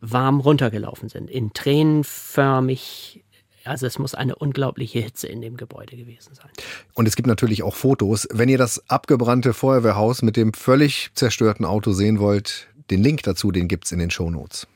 warm 0.00 0.40
runtergelaufen 0.40 1.08
sind, 1.08 1.30
in 1.30 1.52
tränenförmig. 1.52 3.24
Also 3.64 3.86
es 3.86 3.98
muss 3.98 4.14
eine 4.14 4.34
unglaubliche 4.34 5.00
Hitze 5.00 5.26
in 5.28 5.42
dem 5.42 5.56
Gebäude 5.56 5.96
gewesen 5.96 6.34
sein. 6.34 6.48
Und 6.94 7.06
es 7.06 7.14
gibt 7.14 7.28
natürlich 7.28 7.62
auch 7.62 7.74
Fotos. 7.74 8.26
Wenn 8.32 8.48
ihr 8.48 8.58
das 8.58 8.88
abgebrannte 8.88 9.52
Feuerwehrhaus 9.52 10.22
mit 10.22 10.36
dem 10.36 10.54
völlig 10.54 11.10
zerstörten 11.14 11.66
Auto 11.66 11.92
sehen 11.92 12.20
wollt, 12.20 12.68
den 12.90 13.02
Link 13.02 13.22
dazu, 13.22 13.52
den 13.52 13.68
gibt's 13.68 13.92
in 13.92 13.98
den 13.98 14.10
Shownotes. 14.10 14.66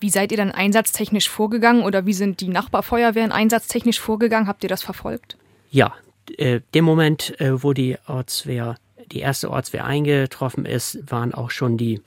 Wie 0.00 0.10
seid 0.10 0.30
ihr 0.30 0.36
dann 0.36 0.52
einsatztechnisch 0.52 1.28
vorgegangen 1.28 1.82
oder 1.82 2.04
wie 2.04 2.12
sind 2.12 2.40
die 2.40 2.48
Nachbarfeuerwehren 2.48 3.32
einsatztechnisch 3.32 3.98
vorgegangen? 3.98 4.46
Habt 4.46 4.62
ihr 4.62 4.68
das 4.68 4.82
verfolgt? 4.82 5.38
Ja, 5.70 5.94
äh, 6.36 6.60
dem 6.74 6.84
Moment, 6.84 7.40
äh, 7.40 7.62
wo 7.62 7.72
die 7.72 7.96
Ortswehr, 8.06 8.76
die 9.10 9.20
erste 9.20 9.50
Ortswehr 9.50 9.86
eingetroffen 9.86 10.66
ist, 10.66 11.10
waren 11.10 11.32
auch 11.32 11.50
schon 11.50 11.78
die 11.78 12.02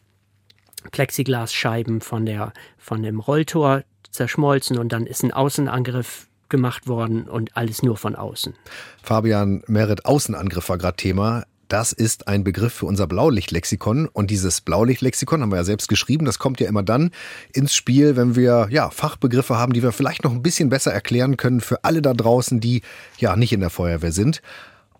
Plexiglasscheiben 0.91 2.01
von, 2.01 2.25
der, 2.25 2.53
von 2.77 3.03
dem 3.03 3.19
Rolltor 3.19 3.83
zerschmolzen 4.11 4.77
und 4.77 4.91
dann 4.91 5.05
ist 5.05 5.23
ein 5.23 5.31
Außenangriff 5.31 6.27
gemacht 6.49 6.87
worden 6.87 7.23
und 7.23 7.55
alles 7.55 7.83
nur 7.83 7.95
von 7.95 8.15
außen. 8.15 8.55
Fabian 9.03 9.63
Meret, 9.67 10.05
Außenangriff 10.05 10.69
war 10.69 10.77
gerade 10.77 10.97
Thema. 10.97 11.43
Das 11.67 11.93
ist 11.93 12.27
ein 12.27 12.43
Begriff 12.43 12.73
für 12.73 12.87
unser 12.87 13.05
Blaulichtlexikon. 13.05 14.07
Und 14.07 14.31
dieses 14.31 14.61
Blaulichtlexikon 14.61 15.43
haben 15.43 15.51
wir 15.51 15.57
ja 15.57 15.63
selbst 15.63 15.87
geschrieben. 15.87 16.25
Das 16.25 16.39
kommt 16.39 16.59
ja 16.59 16.67
immer 16.67 16.81
dann 16.81 17.11
ins 17.53 17.75
Spiel, 17.75 18.15
wenn 18.15 18.35
wir 18.35 18.67
ja, 18.71 18.89
Fachbegriffe 18.89 19.55
haben, 19.57 19.73
die 19.73 19.83
wir 19.83 19.91
vielleicht 19.91 20.23
noch 20.23 20.31
ein 20.31 20.41
bisschen 20.41 20.69
besser 20.69 20.91
erklären 20.91 21.37
können 21.37 21.61
für 21.61 21.83
alle 21.83 22.01
da 22.01 22.15
draußen, 22.15 22.59
die 22.59 22.81
ja 23.19 23.35
nicht 23.35 23.53
in 23.53 23.59
der 23.59 23.69
Feuerwehr 23.69 24.11
sind. 24.11 24.41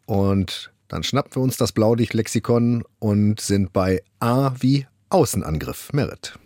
Und 0.05 0.71
dann 0.87 1.01
schnappen 1.01 1.35
wir 1.35 1.41
uns 1.41 1.57
das 1.57 1.71
Blaulichtlexikon 1.71 2.83
und 2.99 3.41
sind 3.41 3.73
bei 3.73 4.03
A 4.19 4.51
wie 4.59 4.85
Außenangriff. 5.11 5.91
Merit. 5.91 6.37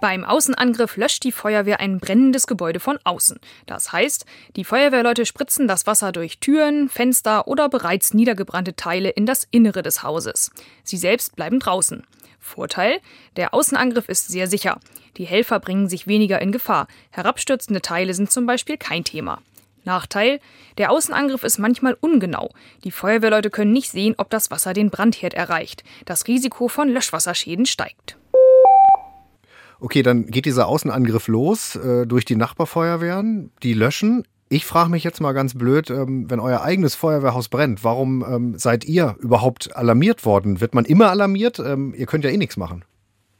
Beim 0.00 0.24
Außenangriff 0.24 0.96
löscht 0.96 1.24
die 1.24 1.32
Feuerwehr 1.32 1.80
ein 1.80 1.98
brennendes 1.98 2.46
Gebäude 2.46 2.78
von 2.78 3.00
außen. 3.02 3.40
Das 3.66 3.90
heißt, 3.90 4.26
die 4.54 4.62
Feuerwehrleute 4.62 5.26
spritzen 5.26 5.66
das 5.66 5.84
Wasser 5.84 6.12
durch 6.12 6.38
Türen, 6.38 6.88
Fenster 6.88 7.48
oder 7.48 7.68
bereits 7.68 8.14
niedergebrannte 8.14 8.76
Teile 8.76 9.10
in 9.10 9.26
das 9.26 9.48
Innere 9.50 9.82
des 9.82 10.04
Hauses. 10.04 10.52
Sie 10.84 10.96
selbst 10.96 11.34
bleiben 11.34 11.58
draußen. 11.58 12.04
Vorteil: 12.38 13.00
Der 13.34 13.52
Außenangriff 13.52 14.08
ist 14.08 14.28
sehr 14.28 14.46
sicher. 14.46 14.78
Die 15.16 15.24
Helfer 15.24 15.58
bringen 15.58 15.88
sich 15.88 16.06
weniger 16.06 16.40
in 16.40 16.52
Gefahr. 16.52 16.86
Herabstürzende 17.10 17.82
Teile 17.82 18.14
sind 18.14 18.30
zum 18.30 18.46
Beispiel 18.46 18.76
kein 18.76 19.02
Thema. 19.02 19.40
Nachteil: 19.84 20.40
Der 20.78 20.90
Außenangriff 20.90 21.44
ist 21.44 21.58
manchmal 21.58 21.96
ungenau. 22.00 22.50
Die 22.84 22.90
Feuerwehrleute 22.90 23.50
können 23.50 23.72
nicht 23.72 23.90
sehen, 23.90 24.14
ob 24.18 24.30
das 24.30 24.50
Wasser 24.50 24.72
den 24.72 24.90
Brandherd 24.90 25.34
erreicht. 25.34 25.84
Das 26.04 26.26
Risiko 26.26 26.68
von 26.68 26.88
Löschwasserschäden 26.88 27.66
steigt. 27.66 28.16
Okay, 29.80 30.02
dann 30.02 30.26
geht 30.26 30.46
dieser 30.46 30.66
Außenangriff 30.66 31.28
los 31.28 31.76
äh, 31.76 32.06
durch 32.06 32.24
die 32.24 32.36
Nachbarfeuerwehren. 32.36 33.50
Die 33.62 33.74
löschen. 33.74 34.24
Ich 34.48 34.66
frage 34.66 34.90
mich 34.90 35.04
jetzt 35.04 35.20
mal 35.20 35.32
ganz 35.32 35.54
blöd, 35.54 35.90
ähm, 35.90 36.30
wenn 36.30 36.38
euer 36.38 36.62
eigenes 36.62 36.94
Feuerwehrhaus 36.94 37.48
brennt, 37.48 37.82
warum 37.82 38.24
ähm, 38.26 38.58
seid 38.58 38.84
ihr 38.84 39.16
überhaupt 39.18 39.74
alarmiert 39.74 40.24
worden? 40.24 40.60
Wird 40.60 40.74
man 40.74 40.84
immer 40.84 41.10
alarmiert? 41.10 41.58
Ähm, 41.58 41.92
ihr 41.96 42.06
könnt 42.06 42.24
ja 42.24 42.30
eh 42.30 42.36
nichts 42.36 42.56
machen. 42.56 42.84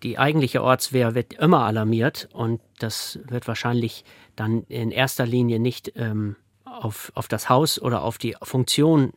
Die 0.04 0.18
eigentliche 0.18 0.62
Ortswehr 0.62 1.14
wird 1.14 1.32
immer 1.32 1.64
alarmiert 1.64 2.28
und 2.34 2.60
das 2.78 3.18
wird 3.26 3.48
wahrscheinlich 3.48 4.04
dann 4.36 4.64
in 4.68 4.90
erster 4.90 5.24
Linie 5.24 5.58
nicht 5.58 5.92
ähm, 5.96 6.36
auf, 6.66 7.10
auf 7.14 7.26
das 7.26 7.48
Haus 7.48 7.80
oder 7.80 8.02
auf 8.02 8.18
die 8.18 8.36
Funktion 8.42 9.14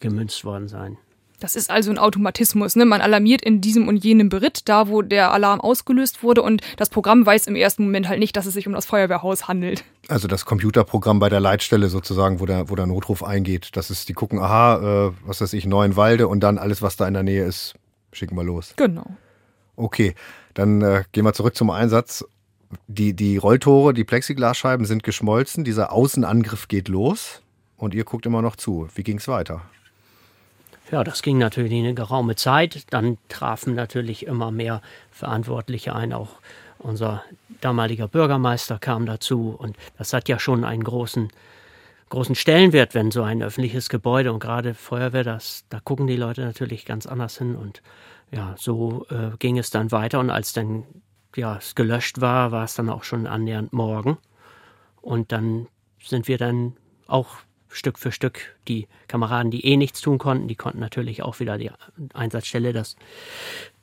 gemünzt 0.00 0.44
worden 0.44 0.68
sein. 0.68 0.98
Das 1.40 1.56
ist 1.56 1.70
also 1.70 1.90
ein 1.90 1.98
Automatismus. 1.98 2.76
Ne? 2.76 2.84
Man 2.84 3.00
alarmiert 3.00 3.40
in 3.40 3.62
diesem 3.62 3.88
und 3.88 4.04
jenem 4.04 4.28
Beritt, 4.28 4.68
da 4.68 4.88
wo 4.88 5.00
der 5.00 5.32
Alarm 5.32 5.62
ausgelöst 5.62 6.22
wurde 6.22 6.42
und 6.42 6.60
das 6.76 6.90
Programm 6.90 7.24
weiß 7.24 7.46
im 7.46 7.56
ersten 7.56 7.84
Moment 7.84 8.06
halt 8.06 8.18
nicht, 8.18 8.36
dass 8.36 8.44
es 8.44 8.52
sich 8.52 8.66
um 8.66 8.74
das 8.74 8.84
Feuerwehrhaus 8.84 9.48
handelt. 9.48 9.84
Also 10.08 10.28
das 10.28 10.44
Computerprogramm 10.44 11.18
bei 11.18 11.30
der 11.30 11.40
Leitstelle 11.40 11.88
sozusagen, 11.88 12.40
wo 12.40 12.46
der, 12.46 12.68
wo 12.68 12.76
der 12.76 12.86
Notruf 12.86 13.22
eingeht. 13.24 13.70
Das 13.72 13.90
ist, 13.90 14.10
die 14.10 14.12
gucken, 14.12 14.38
aha, 14.38 15.08
äh, 15.08 15.12
was 15.24 15.40
weiß 15.40 15.54
ich, 15.54 15.64
Neuenwalde 15.64 16.28
und 16.28 16.40
dann 16.40 16.58
alles, 16.58 16.82
was 16.82 16.96
da 16.96 17.08
in 17.08 17.14
der 17.14 17.22
Nähe 17.22 17.44
ist, 17.46 17.74
schicken 18.12 18.36
wir 18.36 18.44
los. 18.44 18.74
Genau. 18.76 19.06
Okay, 19.76 20.14
dann 20.54 20.82
äh, 20.82 21.04
gehen 21.12 21.24
wir 21.24 21.32
zurück 21.32 21.56
zum 21.56 21.70
Einsatz. 21.70 22.24
Die, 22.88 23.14
die 23.14 23.36
Rolltore, 23.36 23.94
die 23.94 24.04
Plexiglasscheiben 24.04 24.86
sind 24.86 25.02
geschmolzen, 25.02 25.64
dieser 25.64 25.92
Außenangriff 25.92 26.68
geht 26.68 26.88
los 26.88 27.42
und 27.76 27.94
ihr 27.94 28.04
guckt 28.04 28.26
immer 28.26 28.42
noch 28.42 28.56
zu. 28.56 28.88
Wie 28.94 29.02
ging 29.02 29.18
es 29.18 29.28
weiter? 29.28 29.62
Ja, 30.90 31.02
das 31.02 31.22
ging 31.22 31.38
natürlich 31.38 31.72
eine 31.72 31.94
geraume 31.94 32.36
Zeit. 32.36 32.84
Dann 32.90 33.18
trafen 33.28 33.74
natürlich 33.74 34.26
immer 34.26 34.50
mehr 34.50 34.82
Verantwortliche 35.10 35.94
ein. 35.94 36.12
Auch 36.12 36.38
unser 36.78 37.24
damaliger 37.60 38.06
Bürgermeister 38.06 38.78
kam 38.78 39.06
dazu. 39.06 39.56
Und 39.58 39.76
das 39.98 40.12
hat 40.12 40.28
ja 40.28 40.38
schon 40.38 40.64
einen 40.64 40.84
großen, 40.84 41.30
großen 42.08 42.34
Stellenwert, 42.34 42.94
wenn 42.94 43.10
so 43.10 43.22
ein 43.22 43.42
öffentliches 43.42 43.88
Gebäude 43.88 44.32
und 44.32 44.40
gerade 44.40 44.74
Feuerwehr, 44.74 45.24
das, 45.24 45.64
da 45.68 45.80
gucken 45.80 46.06
die 46.06 46.16
Leute 46.16 46.42
natürlich 46.42 46.84
ganz 46.84 47.06
anders 47.06 47.38
hin. 47.38 47.56
Und 47.56 47.82
ja, 48.30 48.54
so 48.58 49.06
äh, 49.10 49.36
ging 49.38 49.58
es 49.58 49.70
dann 49.70 49.92
weiter. 49.92 50.20
Und 50.20 50.30
als 50.30 50.52
dann 50.52 50.84
ja, 51.36 51.56
es 51.56 51.74
gelöscht 51.74 52.20
war, 52.20 52.52
war 52.52 52.64
es 52.64 52.74
dann 52.74 52.88
auch 52.88 53.04
schon 53.04 53.26
annähernd 53.26 53.72
morgen. 53.72 54.18
Und 55.00 55.32
dann 55.32 55.68
sind 56.02 56.28
wir 56.28 56.38
dann 56.38 56.76
auch 57.06 57.38
Stück 57.68 57.98
für 57.98 58.12
Stück 58.12 58.56
die 58.68 58.86
Kameraden, 59.08 59.50
die 59.50 59.66
eh 59.66 59.76
nichts 59.76 60.00
tun 60.00 60.18
konnten, 60.18 60.48
die 60.48 60.54
konnten 60.54 60.78
natürlich 60.78 61.22
auch 61.22 61.40
wieder 61.40 61.58
die 61.58 61.70
Einsatzstelle, 62.12 62.72
das 62.72 62.96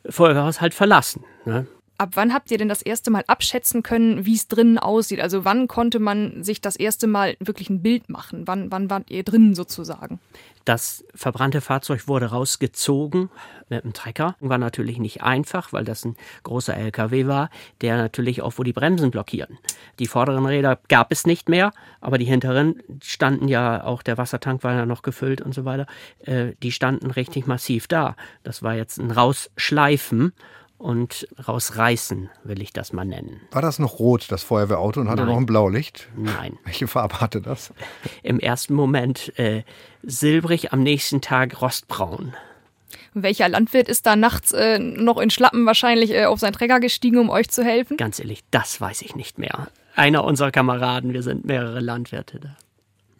Feuerwehrhaus 0.10 0.62
halt 0.62 0.74
verlassen. 0.74 1.25
Ne? 1.46 1.68
Ab 2.01 2.13
wann 2.15 2.34
habt 2.34 2.50
ihr 2.50 2.58
denn 2.58 2.67
das 2.67 2.81
erste 2.81 3.12
Mal 3.12 3.24
abschätzen 3.27 3.84
können, 3.84 4.25
wie 4.25 4.34
es 4.34 4.48
drinnen 4.48 4.79
aussieht? 4.79 5.22
Also 5.22 5.46
wann 5.46 5.67
konnte 5.67 6.00
man 6.00 6.43
sich 6.43 6.60
das 6.60 6.75
erste 6.75 7.05
Mal 7.05 7.36
wirklich 7.39 7.70
ein 7.70 7.84
Bild 7.84 8.10
machen? 8.10 8.48
Wann, 8.48 8.72
wann 8.72 8.89
wart 8.89 9.12
ihr 9.12 9.22
drinnen 9.22 9.53
sozusagen? 9.53 10.20
Das 10.65 11.05
verbrannte 11.13 11.62
Fahrzeug 11.62 12.08
wurde 12.08 12.27
rausgezogen 12.27 13.29
mit 13.70 13.84
dem 13.84 13.93
Trecker. 13.93 14.36
War 14.39 14.58
natürlich 14.58 14.98
nicht 14.98 15.22
einfach, 15.22 15.74
weil 15.74 15.84
das 15.84 16.03
ein 16.03 16.15
großer 16.41 16.75
LKW 16.75 17.27
war, 17.27 17.51
der 17.81 17.98
natürlich 17.98 18.41
auch, 18.41 18.53
wo 18.58 18.63
die 18.63 18.74
Bremsen 18.74 19.12
blockierten. 19.12 19.60
Die 20.00 20.08
vorderen 20.08 20.48
Räder 20.48 20.79
gab 20.88 21.12
es 21.12 21.27
nicht 21.27 21.50
mehr, 21.50 21.72
aber 22.00 22.17
die 22.17 22.25
hinteren 22.25 22.81
standen 23.03 23.48
ja, 23.48 23.84
auch 23.84 24.01
der 24.01 24.17
Wassertank 24.17 24.63
war 24.63 24.74
ja 24.74 24.88
noch 24.88 25.03
gefüllt 25.03 25.39
und 25.41 25.53
so 25.53 25.65
weiter, 25.65 25.86
äh, 26.25 26.53
die 26.63 26.72
standen 26.72 27.12
richtig 27.12 27.46
massiv 27.46 27.88
da. 27.88 28.15
Das 28.41 28.63
war 28.63 28.74
jetzt 28.74 28.98
ein 28.98 29.12
Rausschleifen 29.12 30.34
und 30.82 31.28
rausreißen, 31.48 32.30
will 32.44 32.62
ich 32.62 32.74
das 32.74 32.92
mal 32.92 33.06
nennen. 33.06 33.42
War 33.52 33.62
das 33.62 33.80
noch 33.80 34.00
rot, 34.00 34.26
das 34.30 34.44
Feuerwehrauto, 34.44 35.00
und 35.00 35.10
hatte 35.10 35.22
Nein. 35.22 35.30
noch 35.30 35.38
ein 35.38 35.46
Blaulicht? 35.46 36.10
Nein. 36.16 36.58
Welche 36.66 36.88
Farbe 36.88 37.22
hatte 37.22 37.42
das? 37.42 37.74
Im 38.24 38.40
ersten 38.40 38.74
Moment 38.74 39.38
äh, 39.38 39.64
silbrig, 40.04 40.74
am 40.74 40.82
nächsten 40.82 41.22
Tag 41.22 41.62
rostbraun. 41.62 42.34
Welcher 43.14 43.48
Landwirt 43.48 43.88
ist 43.88 44.06
da 44.06 44.16
nachts 44.16 44.52
äh, 44.54 44.80
noch 44.80 45.18
in 45.18 45.30
Schlappen 45.30 45.66
wahrscheinlich 45.66 46.12
äh, 46.12 46.26
auf 46.26 46.40
seinen 46.40 46.54
Träger 46.54 46.80
gestiegen, 46.80 47.18
um 47.20 47.30
euch 47.30 47.50
zu 47.50 47.64
helfen? 47.64 47.98
Ganz 47.98 48.20
ehrlich, 48.20 48.44
das 48.52 48.82
weiß 48.82 49.02
ich 49.04 49.16
nicht 49.16 49.38
mehr. 49.38 49.68
Einer 49.96 50.24
unserer 50.24 50.52
Kameraden, 50.52 51.14
wir 51.14 51.22
sind 51.22 51.46
mehrere 51.46 51.80
Landwirte 51.80 52.40
da. 52.40 52.56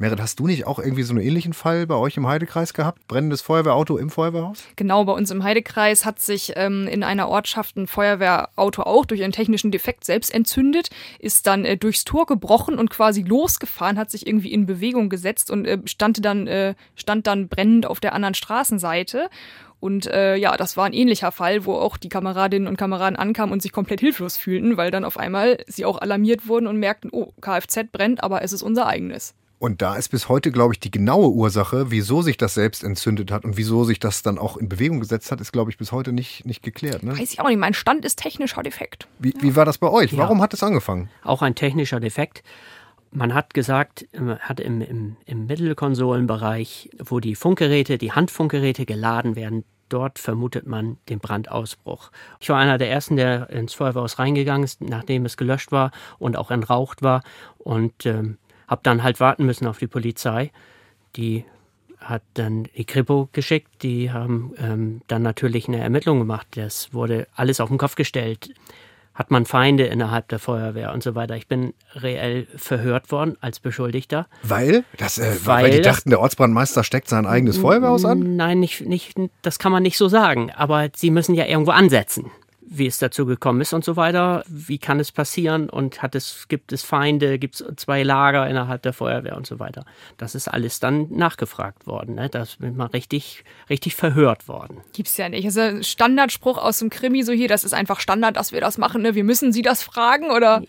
Merit, 0.02 0.20
hast 0.20 0.40
du 0.40 0.48
nicht 0.48 0.66
auch 0.66 0.80
irgendwie 0.80 1.04
so 1.04 1.14
einen 1.14 1.22
ähnlichen 1.22 1.54
Fall 1.54 1.86
bei 1.86 1.94
euch 1.94 2.18
im 2.18 2.26
Heidekreis 2.26 2.74
gehabt? 2.74 3.08
Brennendes 3.08 3.44
Feuerwehrauto 3.44 4.00
im 4.00 4.10
Feuerwehrhaus? 4.10 4.64
Genau, 4.76 5.06
bei 5.06 5.14
uns 5.14 5.30
im 5.30 5.44
Heidekreis 5.44 6.06
hat 6.06 6.20
sich 6.20 6.54
ähm, 6.56 6.88
in 6.88 7.04
einer 7.04 7.30
Ortschaft 7.30 7.78
ein 7.78 7.86
Feuerwehrauto 7.86 8.82
auch 8.82 9.06
durch 9.06 9.24
einen 9.24 9.32
technischen 9.32 9.70
Defekt 9.70 10.04
selbst 10.04 10.34
entzündet, 10.34 10.90
ist 11.20 11.46
dann 11.46 11.66
äh, 11.66 11.78
durchs 11.78 12.04
Tor 12.04 12.26
gebrochen 12.26 12.80
und 12.80 12.90
quasi 12.90 13.22
losgefahren, 13.22 14.00
hat 14.00 14.10
sich 14.10 14.26
irgendwie 14.26 14.52
in 14.52 14.66
Bewegung 14.66 15.08
gesetzt 15.08 15.52
und 15.52 15.66
äh, 15.68 15.78
stand, 15.86 16.26
dann, 16.26 16.48
äh, 16.48 16.74
stand 16.96 17.28
dann 17.28 17.48
brennend 17.48 17.86
auf 17.86 18.00
der 18.00 18.14
anderen 18.14 18.34
Straßenseite. 18.34 19.30
Und 19.80 20.08
äh, 20.08 20.36
ja, 20.36 20.58
das 20.58 20.78
war 20.78 20.86
ein 20.86 20.94
ähnlicher 20.94 21.32
Fall, 21.32 21.66
wo 21.66 21.76
auch 21.76 21.98
die 21.98 22.10
Kameradinnen 22.10 22.68
und 22.68 22.78
Kameraden 22.78 23.18
ankamen 23.18 23.54
und 23.54 23.62
sich 23.62 23.72
komplett 23.72 24.00
hilflos 24.00 24.36
fühlten, 24.36 24.78
weil 24.78 24.90
dann 24.90 25.06
auf 25.06 25.18
einmal 25.18 25.60
sie 25.68 25.86
auch 25.86 26.00
alarmiert 26.00 26.48
wurden 26.48 26.66
und 26.66 26.78
merkten, 26.78 27.12
oh, 27.14 27.34
Kfz 27.40 27.92
brennt, 27.92 28.24
aber 28.24 28.42
es 28.42 28.52
ist 28.52 28.64
unser 28.64 28.88
eigenes. 28.88 29.36
Und 29.62 29.84
da 29.84 29.96
ist 29.96 30.10
bis 30.10 30.28
heute, 30.28 30.52
glaube 30.52 30.74
ich, 30.74 30.80
die 30.80 30.90
genaue 30.90 31.30
Ursache, 31.30 31.92
wieso 31.92 32.24
sich 32.24 32.36
das 32.36 32.56
selbst 32.56 32.84
entzündet 32.84 33.32
hat 33.32 33.46
und 33.46 33.58
wieso 33.58 33.84
sich 33.84 34.00
das 34.00 34.24
dann 34.24 34.40
auch 34.40 34.58
in 34.58 34.68
Bewegung 34.68 35.00
gesetzt 35.00 35.32
hat, 35.32 35.40
ist, 35.40 35.52
glaube 35.52 35.70
ich, 35.70 35.78
bis 35.78 35.92
heute 35.92 36.14
nicht, 36.14 36.48
nicht 36.48 36.64
geklärt. 36.64 37.04
Ne? 37.04 37.12
Weiß 37.12 37.32
ich 37.32 37.40
auch 37.40 37.48
nicht. 37.48 37.60
Mein 37.60 37.76
Stand 37.76 38.04
ist 38.04 38.18
technischer 38.18 38.64
Defekt. 38.64 39.08
Wie, 39.20 39.36
wie 39.40 39.56
war 39.56 39.66
das 39.66 39.78
bei 39.78 39.88
euch? 39.88 40.18
Warum 40.18 40.40
ja. 40.40 40.44
hat 40.46 40.56
es 40.56 40.64
angefangen? 40.64 41.12
Auch 41.24 41.44
ein 41.44 41.54
technischer 41.54 42.00
Defekt. 42.00 42.42
Man 43.12 43.36
hat 43.36 43.54
gesagt, 43.54 44.08
hat 44.40 44.60
im, 44.60 44.82
im, 44.82 45.18
im 45.28 45.46
Mittelkonsolenbereich, 45.46 46.90
wo 46.98 47.20
die 47.20 47.36
Funkgeräte, 47.36 48.00
die 48.00 48.14
Handfunkgeräte 48.14 48.88
geladen 48.88 49.36
werden, 49.36 49.64
dort 49.90 50.20
vermutet 50.20 50.66
man 50.66 50.98
den 51.10 51.20
Brandausbruch. 51.20 52.12
Ich 52.40 52.50
war 52.50 52.58
einer 52.58 52.78
der 52.78 52.90
ersten, 52.90 53.16
der 53.16 53.50
ins 53.50 53.74
Feuerwehrhaus 53.74 54.20
reingegangen 54.20 54.64
ist, 54.64 54.82
nachdem 54.82 55.26
es 55.26 55.38
gelöscht 55.38 55.72
war 55.72 55.92
und 56.18 56.38
auch 56.38 56.52
entraucht 56.52 57.04
war. 57.04 57.22
Und 57.58 58.06
ähm, 58.06 58.38
habe 58.72 58.82
dann 58.84 59.04
halt 59.04 59.20
warten 59.20 59.46
müssen 59.46 59.68
auf 59.68 59.78
die 59.78 59.88
Polizei. 59.88 60.50
Die 61.18 61.44
hat 62.00 62.24
dann 62.34 62.64
die 62.76 62.86
Kripo 62.86 63.30
geschickt, 63.34 63.84
die 63.84 64.12
haben 64.12 64.54
ähm, 64.58 65.02
dann 65.08 65.22
natürlich 65.22 65.68
eine 65.68 65.80
Ermittlung 65.80 66.18
gemacht. 66.20 66.48
Das 66.56 66.94
wurde 66.94 67.28
alles 67.36 67.60
auf 67.60 67.70
den 67.70 67.78
Kopf 67.78 67.96
gestellt. 67.96 68.54
Hat 69.14 69.30
man 69.30 69.46
Feinde 69.46 69.84
innerhalb 69.84 70.30
der 70.30 70.40
Feuerwehr 70.40 70.94
und 70.94 71.04
so 71.04 71.16
weiter. 71.16 71.36
Ich 71.36 71.48
bin 71.48 71.74
reell 71.94 72.48
verhört 72.56 73.12
worden 73.12 73.38
als 73.42 73.60
Beschuldigter. 73.60 74.26
Weil? 74.42 74.86
Das, 74.98 75.18
äh, 75.18 75.36
weil, 75.44 75.66
weil 75.66 75.72
die 75.72 75.82
dachten, 75.82 76.10
der 76.10 76.22
Ortsbrandmeister 76.22 76.86
steckt 76.86 77.10
sein 77.10 77.28
eigenes 77.28 77.58
Feuerwehrhaus 77.58 78.06
an? 78.06 78.38
Nein, 78.38 78.62
nicht, 78.62 78.82
nicht, 78.82 79.20
das 79.42 79.60
kann 79.60 79.74
man 79.74 79.84
nicht 79.84 79.98
so 79.98 80.08
sagen. 80.08 80.50
Aber 80.52 80.90
sie 80.96 81.12
müssen 81.12 81.36
ja 81.36 81.46
irgendwo 81.46 81.72
ansetzen 81.72 82.32
wie 82.74 82.88
es 82.88 83.00
dazu 83.00 83.26
gekommen 83.26 83.60
ist 83.60 83.74
und 83.74 83.84
so 83.84 83.98
weiter. 83.98 84.46
Wie 84.48 84.78
kann 84.78 85.02
es 85.02 85.12
passieren 85.12 85.70
und 85.70 86.02
hat 86.02 86.16
es, 86.16 86.48
gibt 86.48 86.72
es 86.72 86.84
Feinde, 86.84 87.38
gibt 87.38 87.60
es 87.60 87.76
zwei 87.76 88.02
Lager 88.02 88.50
innerhalb 88.50 88.82
der 88.84 88.94
Feuerwehr 88.94 89.36
und 89.36 89.46
so 89.46 89.60
weiter. 89.60 89.86
Das 90.18 90.36
ist 90.36 90.48
alles 90.48 90.80
dann 90.80 91.08
nachgefragt 91.12 91.86
worden. 91.86 92.16
Ne? 92.16 92.30
Da 92.30 92.44
ist 92.44 92.62
man 92.62 92.80
richtig, 92.88 93.44
richtig 93.70 93.96
verhört 93.96 94.48
worden. 94.48 94.78
Gibt's 94.94 95.18
ja 95.18 95.28
nicht. 95.28 95.44
Also 95.44 95.84
Standardspruch 95.84 96.58
aus 96.58 96.80
dem 96.80 96.90
Krimi 96.90 97.24
so 97.24 97.34
hier, 97.34 97.50
das 97.50 97.66
ist 97.66 97.74
einfach 97.74 98.00
Standard, 98.00 98.38
dass 98.38 98.54
wir 98.54 98.62
das 98.62 98.78
machen. 98.78 99.02
Ne? 99.02 99.16
Wir 99.16 99.26
müssen 99.26 99.52
Sie 99.52 99.64
das 99.64 99.84
fragen 99.84 100.32
oder? 100.32 100.64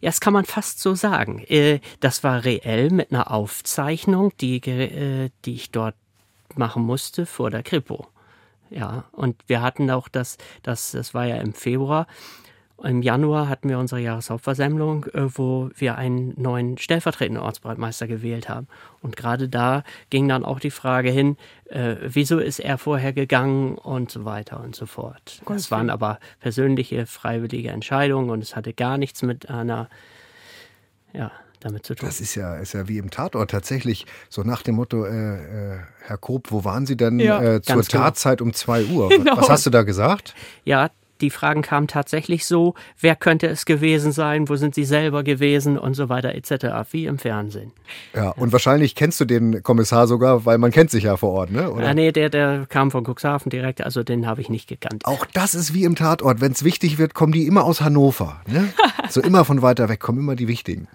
Ja, 0.00 0.08
das 0.08 0.20
kann 0.20 0.32
man 0.32 0.44
fast 0.44 0.78
so 0.78 0.94
sagen. 0.94 1.44
Äh, 1.48 1.80
das 1.98 2.22
war 2.22 2.44
reell 2.44 2.90
mit 2.90 3.10
einer 3.10 3.32
Aufzeichnung, 3.32 4.32
die, 4.40 4.58
äh, 4.58 5.30
die 5.44 5.54
ich 5.54 5.72
dort 5.72 5.96
machen 6.54 6.84
musste 6.84 7.26
vor 7.26 7.50
der 7.50 7.64
Kripo. 7.64 8.06
Ja, 8.70 9.04
und 9.12 9.36
wir 9.46 9.62
hatten 9.62 9.90
auch 9.90 10.08
das, 10.08 10.38
das, 10.62 10.92
das 10.92 11.12
war 11.12 11.26
ja 11.26 11.36
im 11.36 11.52
Februar. 11.52 12.06
Im 12.82 13.02
Januar 13.02 13.48
hatten 13.48 13.68
wir 13.68 13.78
unsere 13.78 14.00
Jahreshauptversammlung, 14.00 15.04
äh, 15.12 15.36
wo 15.36 15.70
wir 15.76 15.96
einen 15.96 16.40
neuen 16.40 16.78
stellvertretenden 16.78 17.42
Ortsbrandmeister 17.42 18.06
gewählt 18.06 18.48
haben. 18.48 18.68
Und 19.02 19.16
gerade 19.16 19.48
da 19.48 19.84
ging 20.08 20.28
dann 20.28 20.44
auch 20.44 20.60
die 20.60 20.70
Frage 20.70 21.10
hin, 21.10 21.36
äh, 21.66 21.96
wieso 22.00 22.38
ist 22.38 22.58
er 22.58 22.78
vorher 22.78 23.12
gegangen 23.12 23.76
und 23.76 24.10
so 24.10 24.24
weiter 24.24 24.60
und 24.60 24.74
so 24.74 24.86
fort. 24.86 25.42
Das 25.46 25.70
waren 25.70 25.90
aber 25.90 26.20
persönliche, 26.40 27.04
freiwillige 27.04 27.70
Entscheidungen 27.70 28.30
und 28.30 28.42
es 28.42 28.56
hatte 28.56 28.72
gar 28.72 28.96
nichts 28.96 29.22
mit 29.22 29.50
einer, 29.50 29.90
ja, 31.12 31.30
damit 31.60 31.86
zu 31.86 31.94
tun. 31.94 32.08
Das 32.08 32.20
ist 32.20 32.34
ja, 32.34 32.56
ist 32.56 32.72
ja 32.72 32.88
wie 32.88 32.98
im 32.98 33.10
Tatort 33.10 33.50
tatsächlich 33.50 34.06
so 34.28 34.42
nach 34.42 34.62
dem 34.62 34.76
Motto, 34.76 35.04
äh, 35.04 35.74
äh, 35.74 35.78
Herr 36.02 36.18
Koop, 36.18 36.50
wo 36.50 36.64
waren 36.64 36.86
Sie 36.86 36.96
denn 36.96 37.20
ja, 37.20 37.40
äh, 37.40 37.62
zur 37.62 37.76
genau. 37.76 37.86
Tatzeit 37.86 38.40
um 38.40 38.52
zwei 38.52 38.84
Uhr? 38.84 39.10
Genau. 39.20 39.36
Was 39.36 39.50
hast 39.50 39.66
du 39.66 39.70
da 39.70 39.82
gesagt? 39.82 40.34
Ja, 40.64 40.88
die 41.20 41.30
Fragen 41.30 41.62
kamen 41.62 41.86
tatsächlich 41.86 42.46
so, 42.46 42.74
wer 42.98 43.14
könnte 43.16 43.46
es 43.46 43.64
gewesen 43.64 44.12
sein, 44.12 44.48
wo 44.48 44.56
sind 44.56 44.74
sie 44.74 44.84
selber 44.84 45.22
gewesen 45.22 45.78
und 45.78 45.94
so 45.94 46.08
weiter 46.08 46.34
etc., 46.34 46.90
wie 46.92 47.06
im 47.06 47.18
Fernsehen. 47.18 47.72
Ja, 48.14 48.30
und 48.30 48.52
wahrscheinlich 48.52 48.94
kennst 48.94 49.20
du 49.20 49.24
den 49.24 49.62
Kommissar 49.62 50.06
sogar, 50.06 50.46
weil 50.46 50.58
man 50.58 50.70
kennt 50.70 50.90
sich 50.90 51.04
ja 51.04 51.16
vor 51.16 51.32
Ort, 51.32 51.50
ne? 51.50 51.70
Oder? 51.70 51.84
Ja, 51.84 51.94
nee, 51.94 52.12
der, 52.12 52.30
der 52.30 52.66
kam 52.68 52.90
von 52.90 53.04
Cuxhaven 53.04 53.50
direkt, 53.50 53.82
also 53.82 54.02
den 54.02 54.26
habe 54.26 54.40
ich 54.40 54.48
nicht 54.48 54.68
gekannt. 54.68 55.04
Auch 55.04 55.26
das 55.26 55.54
ist 55.54 55.74
wie 55.74 55.84
im 55.84 55.96
Tatort, 55.96 56.40
wenn 56.40 56.52
es 56.52 56.64
wichtig 56.64 56.98
wird, 56.98 57.14
kommen 57.14 57.32
die 57.32 57.46
immer 57.46 57.64
aus 57.64 57.80
Hannover, 57.80 58.40
ne? 58.46 58.72
so 59.10 59.20
immer 59.20 59.44
von 59.44 59.62
weiter 59.62 59.88
weg, 59.88 60.00
kommen 60.00 60.18
immer 60.18 60.36
die 60.36 60.48
Wichtigen. 60.48 60.88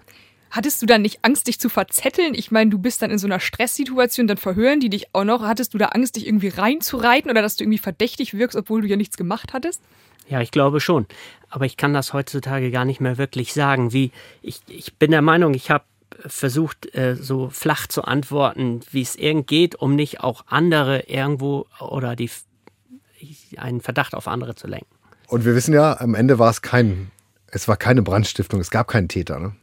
Hattest 0.50 0.80
du 0.80 0.86
dann 0.86 1.02
nicht 1.02 1.18
Angst, 1.22 1.48
dich 1.48 1.58
zu 1.58 1.68
verzetteln? 1.68 2.34
Ich 2.34 2.50
meine, 2.50 2.70
du 2.70 2.78
bist 2.78 3.02
dann 3.02 3.10
in 3.10 3.18
so 3.18 3.26
einer 3.26 3.40
Stresssituation, 3.40 4.26
dann 4.26 4.36
verhören 4.36 4.80
die 4.80 4.88
dich 4.88 5.14
auch 5.14 5.24
noch. 5.24 5.42
Hattest 5.42 5.74
du 5.74 5.78
da 5.78 5.86
Angst, 5.86 6.16
dich 6.16 6.26
irgendwie 6.26 6.48
reinzureiten 6.48 7.30
oder 7.30 7.42
dass 7.42 7.56
du 7.56 7.64
irgendwie 7.64 7.78
verdächtig 7.78 8.34
wirkst, 8.34 8.56
obwohl 8.56 8.82
du 8.82 8.88
ja 8.88 8.96
nichts 8.96 9.16
gemacht 9.16 9.52
hattest? 9.52 9.82
Ja, 10.28 10.40
ich 10.40 10.50
glaube 10.50 10.80
schon. 10.80 11.06
Aber 11.50 11.66
ich 11.66 11.76
kann 11.76 11.94
das 11.94 12.12
heutzutage 12.12 12.70
gar 12.70 12.84
nicht 12.84 13.00
mehr 13.00 13.18
wirklich 13.18 13.52
sagen. 13.52 13.92
Wie 13.92 14.12
ich, 14.42 14.60
ich 14.68 14.94
bin 14.94 15.10
der 15.10 15.22
Meinung, 15.22 15.54
ich 15.54 15.70
habe 15.70 15.84
versucht, 16.26 16.94
äh, 16.94 17.16
so 17.16 17.50
flach 17.50 17.86
zu 17.86 18.02
antworten, 18.02 18.80
wie 18.90 19.02
es 19.02 19.16
irgend 19.16 19.46
geht, 19.46 19.74
um 19.74 19.94
nicht 19.94 20.20
auch 20.20 20.44
andere 20.48 21.00
irgendwo 21.08 21.66
oder 21.80 22.16
die, 22.16 22.30
einen 23.56 23.80
Verdacht 23.80 24.14
auf 24.14 24.28
andere 24.28 24.54
zu 24.54 24.66
lenken. 24.66 24.86
Und 25.28 25.44
wir 25.44 25.54
wissen 25.54 25.74
ja, 25.74 26.00
am 26.00 26.14
Ende 26.14 26.38
war 26.38 26.50
es 26.50 26.62
kein, 26.62 27.10
es 27.48 27.68
war 27.68 27.76
keine 27.76 28.02
Brandstiftung, 28.02 28.60
es 28.60 28.70
gab 28.70 28.88
keinen 28.88 29.08
Täter, 29.08 29.38
ne? 29.38 29.56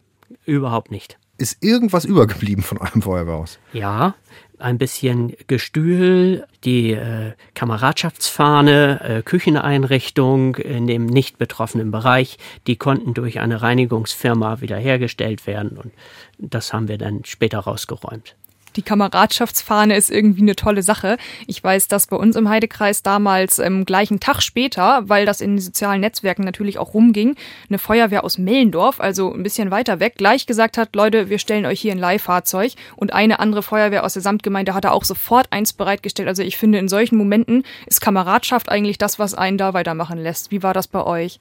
Überhaupt 0.45 0.91
nicht. 0.91 1.17
Ist 1.37 1.63
irgendwas 1.63 2.05
übergeblieben 2.05 2.63
von 2.63 2.77
eurem 2.77 3.01
Feuerwehrhaus? 3.01 3.59
Ja, 3.73 4.15
ein 4.59 4.77
bisschen 4.77 5.33
Gestühl, 5.47 6.45
die 6.63 6.91
äh, 6.91 7.33
Kameradschaftsfahne, 7.53 9.01
äh, 9.01 9.21
Kücheneinrichtung 9.23 10.55
in 10.55 10.87
dem 10.87 11.05
nicht 11.05 11.37
betroffenen 11.37 11.91
Bereich, 11.91 12.37
die 12.67 12.75
konnten 12.75 13.13
durch 13.13 13.39
eine 13.39 13.61
Reinigungsfirma 13.61 14.61
wiederhergestellt 14.61 15.47
werden 15.47 15.77
und 15.77 15.91
das 16.37 16.71
haben 16.71 16.87
wir 16.87 16.97
dann 16.97 17.25
später 17.25 17.59
rausgeräumt 17.59 18.35
die 18.75 18.81
Kameradschaftsfahne 18.81 19.95
ist 19.95 20.11
irgendwie 20.11 20.41
eine 20.41 20.55
tolle 20.55 20.83
Sache. 20.83 21.17
Ich 21.47 21.63
weiß, 21.63 21.87
dass 21.87 22.07
bei 22.07 22.17
uns 22.17 22.35
im 22.35 22.49
Heidekreis 22.49 23.03
damals 23.03 23.59
ähm, 23.59 23.85
gleichen 23.85 24.19
Tag 24.19 24.41
später, 24.41 25.03
weil 25.07 25.25
das 25.25 25.41
in 25.41 25.51
den 25.51 25.61
sozialen 25.61 26.01
Netzwerken 26.01 26.43
natürlich 26.43 26.77
auch 26.77 26.93
rumging, 26.93 27.35
eine 27.69 27.79
Feuerwehr 27.79 28.23
aus 28.23 28.37
Mellendorf, 28.37 28.99
also 28.99 29.33
ein 29.33 29.43
bisschen 29.43 29.71
weiter 29.71 29.99
weg, 29.99 30.15
gleich 30.17 30.45
gesagt 30.45 30.77
hat, 30.77 30.95
Leute, 30.95 31.29
wir 31.29 31.39
stellen 31.39 31.65
euch 31.65 31.81
hier 31.81 31.91
ein 31.91 31.99
Leihfahrzeug. 31.99 32.73
Und 32.95 33.13
eine 33.13 33.39
andere 33.39 33.63
Feuerwehr 33.63 34.03
aus 34.03 34.13
der 34.13 34.21
Samtgemeinde 34.21 34.73
hatte 34.73 34.91
auch 34.91 35.03
sofort 35.03 35.47
eins 35.51 35.73
bereitgestellt. 35.73 36.27
Also 36.27 36.43
ich 36.43 36.57
finde, 36.57 36.77
in 36.77 36.87
solchen 36.87 37.17
Momenten 37.17 37.63
ist 37.85 38.01
Kameradschaft 38.01 38.69
eigentlich 38.69 38.97
das, 38.97 39.19
was 39.19 39.33
einen 39.33 39.57
da 39.57 39.73
weitermachen 39.73 40.17
lässt. 40.17 40.51
Wie 40.51 40.63
war 40.63 40.73
das 40.73 40.87
bei 40.87 41.03
euch? 41.03 41.39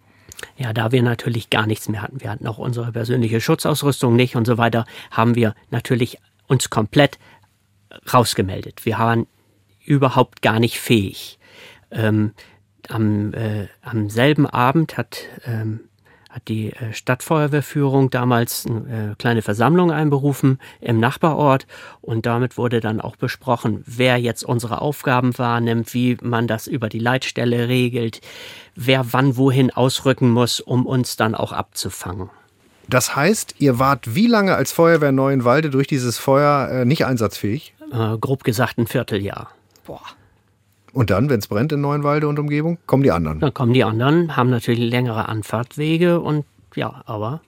Ja, 0.56 0.72
da 0.72 0.92
wir 0.92 1.02
natürlich 1.02 1.50
gar 1.50 1.66
nichts 1.66 1.88
mehr 1.88 2.02
hatten, 2.02 2.20
wir 2.20 2.30
hatten 2.30 2.46
auch 2.46 2.58
unsere 2.58 2.92
persönliche 2.92 3.40
Schutzausrüstung 3.40 4.16
nicht 4.16 4.36
und 4.36 4.46
so 4.46 4.58
weiter, 4.58 4.86
haben 5.10 5.34
wir 5.34 5.54
natürlich 5.70 6.18
uns 6.52 6.68
komplett 6.68 7.18
rausgemeldet. 8.12 8.84
Wir 8.84 8.98
waren 8.98 9.26
überhaupt 9.84 10.42
gar 10.42 10.60
nicht 10.60 10.78
fähig. 10.78 11.38
Ähm, 11.90 12.32
am, 12.88 13.32
äh, 13.32 13.68
am 13.80 14.10
selben 14.10 14.46
Abend 14.46 14.98
hat, 14.98 15.22
ähm, 15.46 15.80
hat 16.28 16.48
die 16.48 16.72
äh, 16.72 16.92
Stadtfeuerwehrführung 16.92 18.10
damals 18.10 18.66
eine 18.66 19.12
äh, 19.12 19.14
kleine 19.16 19.40
Versammlung 19.40 19.90
einberufen 19.90 20.58
im 20.82 21.00
Nachbarort 21.00 21.66
und 22.02 22.26
damit 22.26 22.58
wurde 22.58 22.80
dann 22.80 23.00
auch 23.00 23.16
besprochen, 23.16 23.82
wer 23.86 24.18
jetzt 24.18 24.44
unsere 24.44 24.82
Aufgaben 24.82 25.38
wahrnimmt, 25.38 25.94
wie 25.94 26.18
man 26.20 26.46
das 26.46 26.66
über 26.66 26.90
die 26.90 26.98
Leitstelle 26.98 27.68
regelt, 27.68 28.20
wer 28.74 29.14
wann 29.14 29.38
wohin 29.38 29.70
ausrücken 29.70 30.30
muss, 30.30 30.60
um 30.60 30.84
uns 30.84 31.16
dann 31.16 31.34
auch 31.34 31.52
abzufangen. 31.52 32.30
Das 32.88 33.16
heißt, 33.16 33.56
ihr 33.58 33.78
wart 33.78 34.14
wie 34.14 34.26
lange 34.26 34.54
als 34.54 34.72
Feuerwehr 34.72 35.12
Neuenwalde 35.12 35.70
durch 35.70 35.86
dieses 35.86 36.18
Feuer 36.18 36.68
äh, 36.68 36.84
nicht 36.84 37.06
einsatzfähig? 37.06 37.74
Äh, 37.92 38.18
grob 38.18 38.44
gesagt 38.44 38.78
ein 38.78 38.86
Vierteljahr. 38.86 39.50
Boah. 39.86 40.02
Und 40.92 41.10
dann, 41.10 41.30
wenn 41.30 41.38
es 41.38 41.46
brennt 41.46 41.72
in 41.72 41.80
Neuenwalde 41.80 42.28
und 42.28 42.38
Umgebung, 42.38 42.78
kommen 42.86 43.02
die 43.02 43.10
anderen? 43.10 43.40
Dann 43.40 43.54
kommen 43.54 43.72
die 43.72 43.84
anderen, 43.84 44.36
haben 44.36 44.50
natürlich 44.50 44.80
längere 44.80 45.28
Anfahrtwege 45.28 46.20
und 46.20 46.44
ja, 46.74 47.02
aber 47.06 47.40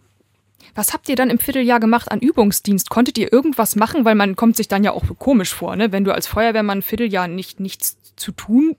was 0.75 0.93
habt 0.93 1.09
ihr 1.09 1.17
dann 1.17 1.31
im 1.31 1.39
Vierteljahr 1.39 1.79
gemacht 1.79 2.11
an 2.11 2.21
Übungsdienst? 2.21 2.91
Konntet 2.91 3.19
ihr 3.19 3.33
irgendwas 3.33 3.77
machen? 3.77 4.05
Weil 4.05 4.15
man 4.15 4.35
kommt 4.35 4.57
sich 4.57 4.67
dann 4.67 4.83
ja 4.83 4.93
auch 4.93 5.05
komisch 5.19 5.55
vor, 5.55 5.77
ne? 5.77 5.93
wenn 5.93 6.05
du 6.05 6.13
als 6.13 6.27
Feuerwehrmann 6.27 6.79
ein 6.79 6.83
Vierteljahr 6.83 7.29
nicht, 7.29 7.61
nichts 7.61 7.99
zu 8.17 8.33
tun 8.33 8.77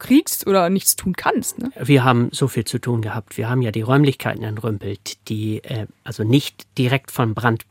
kriegst 0.00 0.46
oder 0.46 0.68
nichts 0.68 0.96
tun 0.96 1.14
kannst. 1.14 1.58
Ne? 1.58 1.70
Wir 1.78 2.02
haben 2.02 2.30
so 2.32 2.48
viel 2.48 2.64
zu 2.64 2.80
tun 2.80 3.02
gehabt. 3.02 3.36
Wir 3.38 3.48
haben 3.48 3.62
ja 3.62 3.70
die 3.70 3.82
Räumlichkeiten 3.82 4.42
entrümpelt, 4.42 5.28
die 5.28 5.62
äh, 5.62 5.86
also 6.02 6.24
nicht 6.24 6.66
direkt 6.76 7.12
von 7.12 7.34
Brand 7.34 7.64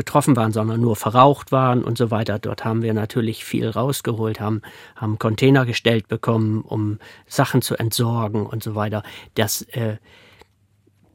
betroffen 0.00 0.34
waren, 0.34 0.50
sondern 0.50 0.80
nur 0.80 0.96
verraucht 0.96 1.52
waren 1.52 1.84
und 1.84 1.98
so 1.98 2.10
weiter. 2.10 2.38
Dort 2.38 2.64
haben 2.64 2.80
wir 2.80 2.94
natürlich 2.94 3.44
viel 3.44 3.68
rausgeholt, 3.68 4.40
haben, 4.40 4.62
haben 4.96 5.18
Container 5.18 5.66
gestellt 5.66 6.08
bekommen, 6.08 6.62
um 6.62 6.98
Sachen 7.26 7.60
zu 7.60 7.76
entsorgen 7.76 8.46
und 8.46 8.62
so 8.62 8.74
weiter. 8.74 9.02
Das, 9.34 9.60
äh, 9.72 9.96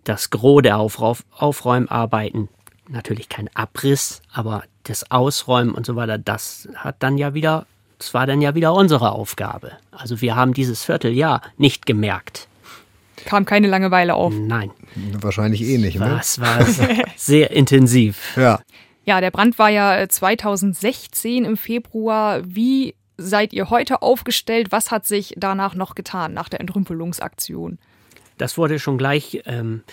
das 0.04 0.30
Gros 0.30 0.62
der 0.62 0.78
Aufrauf, 0.78 1.24
Aufräumarbeiten, 1.32 2.50
natürlich 2.88 3.28
kein 3.28 3.50
Abriss, 3.56 4.22
aber 4.32 4.64
das 4.84 5.10
Ausräumen 5.10 5.74
und 5.74 5.86
so 5.86 5.96
weiter, 5.96 6.20
das 6.20 6.70
hat 6.76 6.98
dann 7.00 7.18
ja 7.18 7.34
wieder 7.34 7.66
das 8.06 8.14
war 8.14 8.28
dann 8.28 8.40
ja 8.40 8.54
wieder 8.54 8.72
unsere 8.76 9.14
Aufgabe. 9.14 9.72
Also 9.90 10.22
wir 10.22 10.36
haben 10.36 10.54
dieses 10.54 10.84
Vierteljahr 10.84 11.42
nicht 11.58 11.88
gemerkt. 11.88 12.48
Kam 13.26 13.46
keine 13.46 13.68
Langeweile 13.68 14.14
auf. 14.14 14.32
Nein. 14.32 14.70
Wahrscheinlich 15.20 15.64
eh 15.64 15.80
nicht. 15.80 15.98
Ne? 15.98 16.10
Das 16.10 16.40
war 16.40 16.64
sehr 17.16 17.50
intensiv. 17.50 18.18
Ja. 18.38 18.60
Ja, 19.06 19.22
der 19.22 19.32
Brand 19.32 19.58
war 19.58 19.70
ja 19.70 20.08
2016 20.08 21.46
im 21.46 21.58
Februar. 21.58 22.42
Wie 22.44 22.96
seid 23.18 23.54
ihr 23.54 23.72
heute 23.72 24.04
aufgestellt? 24.04 24.72
Was 24.72 24.92
hat 24.92 25.08
sich 25.08 25.34
danach 25.38 25.74
noch 25.74 25.96
getan, 25.96 26.34
nach 26.34 26.50
der 26.50 26.60
Entrümpelungsaktion? 26.60 27.80
Das 28.38 28.58
wurde 28.58 28.78
schon 28.80 28.98
gleich 29.00 29.42
ähm, 29.46 29.84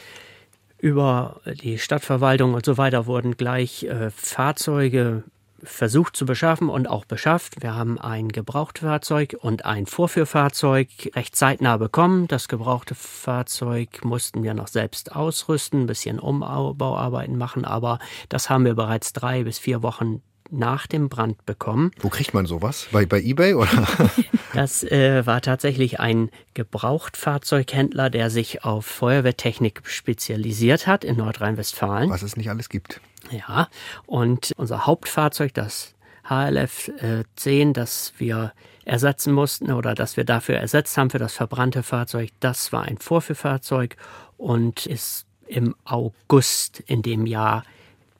über 0.78 1.40
die 1.62 1.78
Stadtverwaltung 1.78 2.54
und 2.54 2.64
so 2.66 2.76
weiter 2.76 3.06
wurden 3.06 3.36
gleich 3.38 3.84
äh, 3.84 4.10
Fahrzeuge 4.10 5.24
versucht 5.62 6.16
zu 6.16 6.26
beschaffen 6.26 6.68
und 6.68 6.88
auch 6.88 7.04
beschafft. 7.04 7.62
Wir 7.62 7.74
haben 7.74 7.98
ein 7.98 8.28
Gebrauchtfahrzeug 8.28 9.36
und 9.40 9.64
ein 9.64 9.86
Vorführfahrzeug 9.86 10.88
recht 11.14 11.36
zeitnah 11.36 11.76
bekommen. 11.76 12.28
Das 12.28 12.48
gebrauchte 12.48 12.94
Fahrzeug 12.94 14.04
mussten 14.04 14.42
wir 14.42 14.54
noch 14.54 14.68
selbst 14.68 15.14
ausrüsten, 15.14 15.82
ein 15.82 15.86
bisschen 15.86 16.18
Umbauarbeiten 16.18 17.36
machen, 17.38 17.64
aber 17.64 17.98
das 18.28 18.50
haben 18.50 18.64
wir 18.64 18.74
bereits 18.74 19.12
drei 19.12 19.44
bis 19.44 19.58
vier 19.58 19.82
Wochen 19.82 20.22
nach 20.50 20.86
dem 20.86 21.08
Brand 21.08 21.46
bekommen. 21.46 21.92
Wo 22.00 22.08
kriegt 22.08 22.34
man 22.34 22.46
sowas? 22.46 22.88
Bei, 22.92 23.06
bei 23.06 23.20
eBay 23.20 23.54
oder? 23.54 23.68
das 24.54 24.82
äh, 24.84 25.26
war 25.26 25.40
tatsächlich 25.40 26.00
ein 26.00 26.30
Gebrauchtfahrzeughändler, 26.54 28.10
der 28.10 28.30
sich 28.30 28.64
auf 28.64 28.86
Feuerwehrtechnik 28.86 29.82
spezialisiert 29.84 30.86
hat 30.86 31.04
in 31.04 31.16
Nordrhein-Westfalen. 31.16 32.10
Was 32.10 32.22
es 32.22 32.36
nicht 32.36 32.50
alles 32.50 32.68
gibt. 32.68 33.00
Ja, 33.30 33.68
und 34.06 34.52
unser 34.56 34.86
Hauptfahrzeug, 34.86 35.54
das 35.54 35.94
HLF 36.28 36.88
äh, 37.00 37.24
10, 37.36 37.72
das 37.72 38.14
wir 38.18 38.52
ersetzen 38.84 39.32
mussten 39.32 39.72
oder 39.72 39.94
das 39.94 40.16
wir 40.16 40.24
dafür 40.24 40.56
ersetzt 40.56 40.96
haben 40.96 41.10
für 41.10 41.18
das 41.18 41.34
verbrannte 41.34 41.82
Fahrzeug, 41.82 42.30
das 42.40 42.72
war 42.72 42.82
ein 42.82 42.98
Vorführfahrzeug 42.98 43.96
und 44.36 44.86
ist 44.86 45.26
im 45.46 45.74
August 45.84 46.80
in 46.80 47.02
dem 47.02 47.26
Jahr 47.26 47.64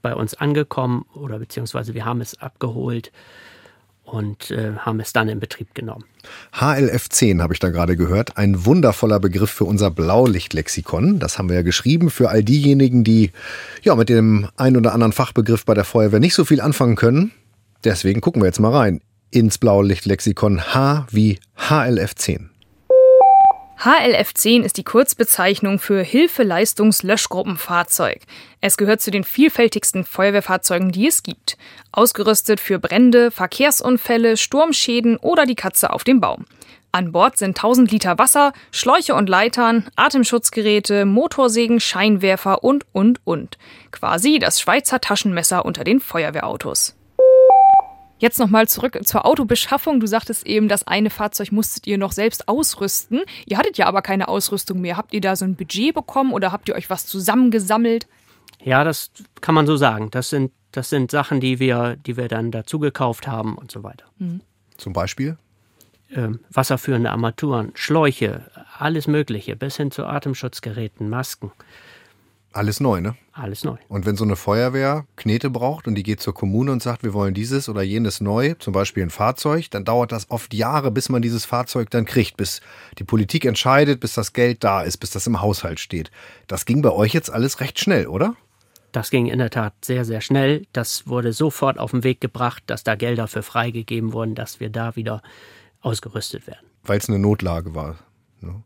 bei 0.02 0.14
uns 0.14 0.34
angekommen 0.34 1.06
oder 1.14 1.38
beziehungsweise 1.38 1.94
wir 1.94 2.04
haben 2.04 2.20
es 2.20 2.40
abgeholt 2.40 3.12
und 4.04 4.50
äh, 4.50 4.74
haben 4.78 5.00
es 5.00 5.12
dann 5.12 5.28
in 5.28 5.40
Betrieb 5.40 5.74
genommen. 5.74 6.04
HLF10 6.54 7.40
habe 7.40 7.54
ich 7.54 7.60
da 7.60 7.70
gerade 7.70 7.96
gehört. 7.96 8.36
Ein 8.36 8.64
wundervoller 8.64 9.20
Begriff 9.20 9.50
für 9.50 9.64
unser 9.64 9.90
Blaulichtlexikon. 9.90 11.18
Das 11.18 11.38
haben 11.38 11.48
wir 11.48 11.56
ja 11.56 11.62
geschrieben 11.62 12.10
für 12.10 12.28
all 12.28 12.44
diejenigen, 12.44 13.04
die 13.04 13.30
ja 13.82 13.94
mit 13.94 14.08
dem 14.08 14.48
ein 14.56 14.76
oder 14.76 14.92
anderen 14.92 15.12
Fachbegriff 15.12 15.64
bei 15.64 15.74
der 15.74 15.84
Feuerwehr 15.84 16.20
nicht 16.20 16.34
so 16.34 16.44
viel 16.44 16.60
anfangen 16.60 16.96
können. 16.96 17.32
Deswegen 17.84 18.20
gucken 18.20 18.42
wir 18.42 18.46
jetzt 18.46 18.60
mal 18.60 18.72
rein 18.72 19.00
ins 19.30 19.58
Blaulichtlexikon 19.58 20.74
H 20.74 21.06
wie 21.10 21.38
HLF10. 21.58 22.51
HLF10 23.82 24.62
ist 24.62 24.76
die 24.76 24.84
Kurzbezeichnung 24.84 25.80
für 25.80 26.04
Hilfeleistungslöschgruppenfahrzeug. 26.04 28.20
Es 28.60 28.76
gehört 28.76 29.00
zu 29.00 29.10
den 29.10 29.24
vielfältigsten 29.24 30.04
Feuerwehrfahrzeugen, 30.04 30.92
die 30.92 31.08
es 31.08 31.24
gibt. 31.24 31.58
Ausgerüstet 31.90 32.60
für 32.60 32.78
Brände, 32.78 33.32
Verkehrsunfälle, 33.32 34.36
Sturmschäden 34.36 35.16
oder 35.16 35.46
die 35.46 35.56
Katze 35.56 35.92
auf 35.92 36.04
dem 36.04 36.20
Baum. 36.20 36.44
An 36.92 37.10
Bord 37.10 37.38
sind 37.38 37.58
1000 37.58 37.90
Liter 37.90 38.18
Wasser, 38.18 38.52
Schläuche 38.70 39.16
und 39.16 39.28
Leitern, 39.28 39.88
Atemschutzgeräte, 39.96 41.04
Motorsägen, 41.04 41.80
Scheinwerfer 41.80 42.62
und, 42.62 42.86
und, 42.92 43.20
und. 43.24 43.58
Quasi 43.90 44.38
das 44.38 44.60
Schweizer 44.60 45.00
Taschenmesser 45.00 45.64
unter 45.64 45.82
den 45.82 45.98
Feuerwehrautos. 45.98 46.94
Jetzt 48.22 48.38
nochmal 48.38 48.68
zurück 48.68 48.96
zur 49.02 49.26
Autobeschaffung. 49.26 49.98
Du 49.98 50.06
sagtest 50.06 50.46
eben, 50.46 50.68
das 50.68 50.86
eine 50.86 51.10
Fahrzeug 51.10 51.50
musstet 51.50 51.88
ihr 51.88 51.98
noch 51.98 52.12
selbst 52.12 52.46
ausrüsten. 52.46 53.22
Ihr 53.46 53.58
hattet 53.58 53.78
ja 53.78 53.86
aber 53.86 54.00
keine 54.00 54.28
Ausrüstung 54.28 54.80
mehr. 54.80 54.96
Habt 54.96 55.12
ihr 55.12 55.20
da 55.20 55.34
so 55.34 55.44
ein 55.44 55.56
Budget 55.56 55.92
bekommen 55.92 56.32
oder 56.32 56.52
habt 56.52 56.68
ihr 56.68 56.76
euch 56.76 56.88
was 56.88 57.04
zusammengesammelt? 57.06 58.06
Ja, 58.62 58.84
das 58.84 59.10
kann 59.40 59.56
man 59.56 59.66
so 59.66 59.76
sagen. 59.76 60.12
Das 60.12 60.30
sind, 60.30 60.52
das 60.70 60.88
sind 60.88 61.10
Sachen, 61.10 61.40
die 61.40 61.58
wir, 61.58 61.96
die 61.96 62.16
wir 62.16 62.28
dann 62.28 62.52
dazu 62.52 62.78
gekauft 62.78 63.26
haben 63.26 63.58
und 63.58 63.72
so 63.72 63.82
weiter. 63.82 64.04
Mhm. 64.18 64.40
Zum 64.76 64.92
Beispiel? 64.92 65.36
Ähm, 66.14 66.38
wasserführende 66.48 67.10
Armaturen, 67.10 67.72
Schläuche, 67.74 68.42
alles 68.78 69.08
Mögliche, 69.08 69.56
bis 69.56 69.78
hin 69.78 69.90
zu 69.90 70.06
Atemschutzgeräten, 70.06 71.08
Masken. 71.08 71.50
Alles 72.52 72.80
neu, 72.80 73.00
ne? 73.00 73.16
Alles 73.32 73.64
neu. 73.64 73.76
Und 73.88 74.04
wenn 74.04 74.16
so 74.16 74.24
eine 74.24 74.36
Feuerwehr 74.36 75.06
Knete 75.16 75.48
braucht 75.48 75.86
und 75.86 75.94
die 75.94 76.02
geht 76.02 76.20
zur 76.20 76.34
Kommune 76.34 76.70
und 76.70 76.82
sagt, 76.82 77.02
wir 77.02 77.14
wollen 77.14 77.32
dieses 77.32 77.68
oder 77.68 77.82
jenes 77.82 78.20
neu, 78.20 78.54
zum 78.58 78.74
Beispiel 78.74 79.02
ein 79.02 79.10
Fahrzeug, 79.10 79.70
dann 79.70 79.84
dauert 79.84 80.12
das 80.12 80.30
oft 80.30 80.52
Jahre, 80.52 80.90
bis 80.90 81.08
man 81.08 81.22
dieses 81.22 81.46
Fahrzeug 81.46 81.90
dann 81.90 82.04
kriegt, 82.04 82.36
bis 82.36 82.60
die 82.98 83.04
Politik 83.04 83.46
entscheidet, 83.46 84.00
bis 84.00 84.12
das 84.14 84.34
Geld 84.34 84.62
da 84.64 84.82
ist, 84.82 84.98
bis 84.98 85.10
das 85.10 85.26
im 85.26 85.40
Haushalt 85.40 85.80
steht. 85.80 86.10
Das 86.46 86.66
ging 86.66 86.82
bei 86.82 86.90
euch 86.90 87.14
jetzt 87.14 87.32
alles 87.32 87.60
recht 87.60 87.80
schnell, 87.80 88.06
oder? 88.06 88.36
Das 88.92 89.08
ging 89.08 89.26
in 89.26 89.38
der 89.38 89.48
Tat 89.48 89.72
sehr, 89.82 90.04
sehr 90.04 90.20
schnell. 90.20 90.66
Das 90.74 91.06
wurde 91.06 91.32
sofort 91.32 91.78
auf 91.78 91.92
den 91.92 92.04
Weg 92.04 92.20
gebracht, 92.20 92.62
dass 92.66 92.84
da 92.84 92.94
Gelder 92.94 93.26
für 93.26 93.42
freigegeben 93.42 94.12
wurden, 94.12 94.34
dass 94.34 94.60
wir 94.60 94.68
da 94.68 94.94
wieder 94.94 95.22
ausgerüstet 95.80 96.46
werden. 96.46 96.66
Weil 96.84 96.98
es 96.98 97.08
eine 97.08 97.18
Notlage 97.18 97.74
war. 97.74 97.96
Ne? 98.42 98.62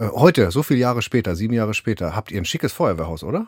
Äh, 0.00 0.08
heute, 0.14 0.50
so 0.50 0.62
viele 0.62 0.80
Jahre 0.80 1.02
später, 1.02 1.36
sieben 1.36 1.54
Jahre 1.54 1.74
später, 1.74 2.16
habt 2.16 2.32
ihr 2.32 2.40
ein 2.40 2.44
schickes 2.44 2.72
Feuerwehrhaus, 2.72 3.22
oder? 3.22 3.46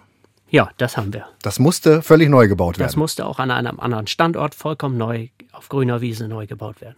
Ja, 0.51 0.71
das 0.77 0.99
haben 0.99 1.15
wir. 1.15 1.27
Das 1.41 1.59
musste 1.59 2.03
völlig 2.03 2.29
neu 2.29 2.47
gebaut 2.47 2.79
werden. 2.79 2.87
Das 2.87 2.97
musste 2.97 3.25
auch 3.25 3.39
an 3.39 3.51
einem 3.51 3.81
anderen 3.81 4.07
Standort 4.07 4.55
vollkommen 4.55 4.99
neu 4.99 5.29
auf 5.53 5.71
grüner 5.71 6.03
Wiese 6.03 6.29
neu 6.29 6.47
gebaut 6.47 6.83
werden. 6.83 6.97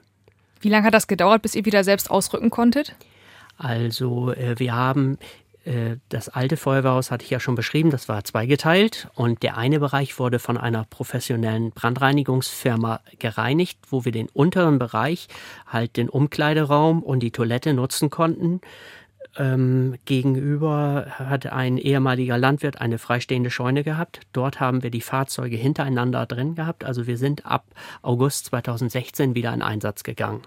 Wie 0.60 0.70
lange 0.70 0.86
hat 0.86 0.94
das 0.94 1.06
gedauert, 1.06 1.42
bis 1.42 1.54
ihr 1.54 1.64
wieder 1.64 1.84
selbst 1.84 2.10
ausrücken 2.10 2.50
konntet? 2.50 2.96
Also 3.56 4.32
äh, 4.32 4.58
wir 4.58 4.74
haben 4.74 5.18
äh, 5.64 5.98
das 6.08 6.28
alte 6.28 6.56
Feuerwehrhaus 6.56 7.12
hatte 7.12 7.24
ich 7.24 7.30
ja 7.30 7.38
schon 7.38 7.54
beschrieben, 7.54 7.90
das 7.90 8.08
war 8.08 8.24
zweigeteilt 8.24 9.08
und 9.14 9.44
der 9.44 9.56
eine 9.56 9.78
Bereich 9.78 10.18
wurde 10.18 10.40
von 10.40 10.56
einer 10.56 10.84
professionellen 10.84 11.70
Brandreinigungsfirma 11.70 13.00
gereinigt, 13.20 13.78
wo 13.88 14.04
wir 14.04 14.10
den 14.10 14.28
unteren 14.30 14.80
Bereich, 14.80 15.28
halt 15.68 15.96
den 15.96 16.08
Umkleideraum 16.08 17.04
und 17.04 17.20
die 17.20 17.30
Toilette 17.30 17.72
nutzen 17.72 18.10
konnten 18.10 18.60
ähm, 19.36 19.96
gegenüber 20.04 21.06
hat 21.18 21.46
ein 21.46 21.78
ehemaliger 21.78 22.38
Landwirt 22.38 22.80
eine 22.80 22.98
freistehende 22.98 23.50
Scheune 23.50 23.84
gehabt. 23.84 24.20
Dort 24.32 24.60
haben 24.60 24.82
wir 24.82 24.90
die 24.90 25.00
Fahrzeuge 25.00 25.56
hintereinander 25.56 26.26
drin 26.26 26.54
gehabt. 26.54 26.84
Also 26.84 27.06
wir 27.06 27.18
sind 27.18 27.46
ab 27.46 27.64
August 28.02 28.46
2016 28.46 29.34
wieder 29.34 29.52
in 29.52 29.62
Einsatz 29.62 30.02
gegangen. 30.02 30.42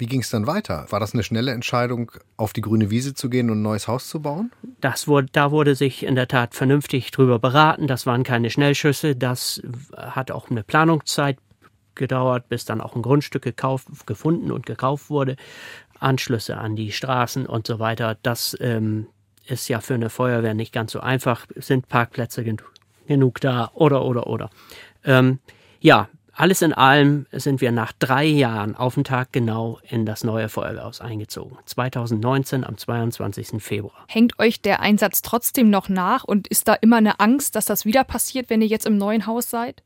Wie 0.00 0.06
ging 0.06 0.20
es 0.20 0.30
dann 0.30 0.46
weiter? 0.46 0.86
War 0.88 0.98
das 0.98 1.12
eine 1.12 1.22
schnelle 1.22 1.52
Entscheidung, 1.52 2.10
auf 2.38 2.54
die 2.54 2.62
grüne 2.62 2.90
Wiese 2.90 3.12
zu 3.12 3.28
gehen 3.28 3.50
und 3.50 3.58
ein 3.58 3.62
neues 3.62 3.86
Haus 3.86 4.08
zu 4.08 4.22
bauen? 4.22 4.50
Das 4.80 5.06
wurde, 5.06 5.28
da 5.30 5.50
wurde 5.50 5.74
sich 5.74 6.04
in 6.06 6.14
der 6.14 6.26
Tat 6.26 6.54
vernünftig 6.54 7.10
drüber 7.10 7.38
beraten. 7.38 7.86
Das 7.86 8.06
waren 8.06 8.24
keine 8.24 8.48
Schnellschüsse. 8.48 9.14
Das 9.14 9.60
hat 9.94 10.30
auch 10.30 10.50
eine 10.50 10.62
Planungszeit 10.62 11.36
gedauert, 11.94 12.48
bis 12.48 12.64
dann 12.64 12.80
auch 12.80 12.96
ein 12.96 13.02
Grundstück 13.02 13.42
gekauft, 13.42 13.88
gefunden 14.06 14.50
und 14.50 14.64
gekauft 14.64 15.10
wurde. 15.10 15.36
Anschlüsse 16.00 16.58
an 16.58 16.76
die 16.76 16.92
Straßen 16.92 17.46
und 17.46 17.66
so 17.66 17.78
weiter. 17.78 18.16
Das 18.22 18.56
ähm, 18.60 19.06
ist 19.46 19.68
ja 19.68 19.80
für 19.80 19.94
eine 19.94 20.10
Feuerwehr 20.10 20.54
nicht 20.54 20.72
ganz 20.72 20.92
so 20.92 21.00
einfach. 21.00 21.46
Sind 21.56 21.88
Parkplätze 21.88 22.44
gen 22.44 22.58
genug 23.06 23.40
da 23.40 23.70
oder 23.74 24.04
oder 24.04 24.28
oder. 24.28 24.50
Ähm, 25.04 25.40
ja, 25.80 26.08
alles 26.32 26.62
in 26.62 26.72
allem 26.72 27.26
sind 27.32 27.60
wir 27.60 27.72
nach 27.72 27.92
drei 27.98 28.24
Jahren 28.24 28.74
auf 28.74 28.94
den 28.94 29.04
Tag 29.04 29.32
genau 29.32 29.78
in 29.88 30.06
das 30.06 30.24
neue 30.24 30.48
Feuerwehrhaus 30.48 31.00
eingezogen. 31.00 31.58
2019 31.66 32.64
am 32.64 32.78
22. 32.78 33.62
Februar. 33.62 34.06
Hängt 34.06 34.38
euch 34.38 34.62
der 34.62 34.80
Einsatz 34.80 35.22
trotzdem 35.22 35.68
noch 35.68 35.88
nach 35.88 36.24
und 36.24 36.48
ist 36.48 36.68
da 36.68 36.74
immer 36.74 36.96
eine 36.96 37.20
Angst, 37.20 37.56
dass 37.56 37.66
das 37.66 37.84
wieder 37.84 38.04
passiert, 38.04 38.48
wenn 38.48 38.62
ihr 38.62 38.68
jetzt 38.68 38.86
im 38.86 38.96
neuen 38.96 39.26
Haus 39.26 39.50
seid? 39.50 39.82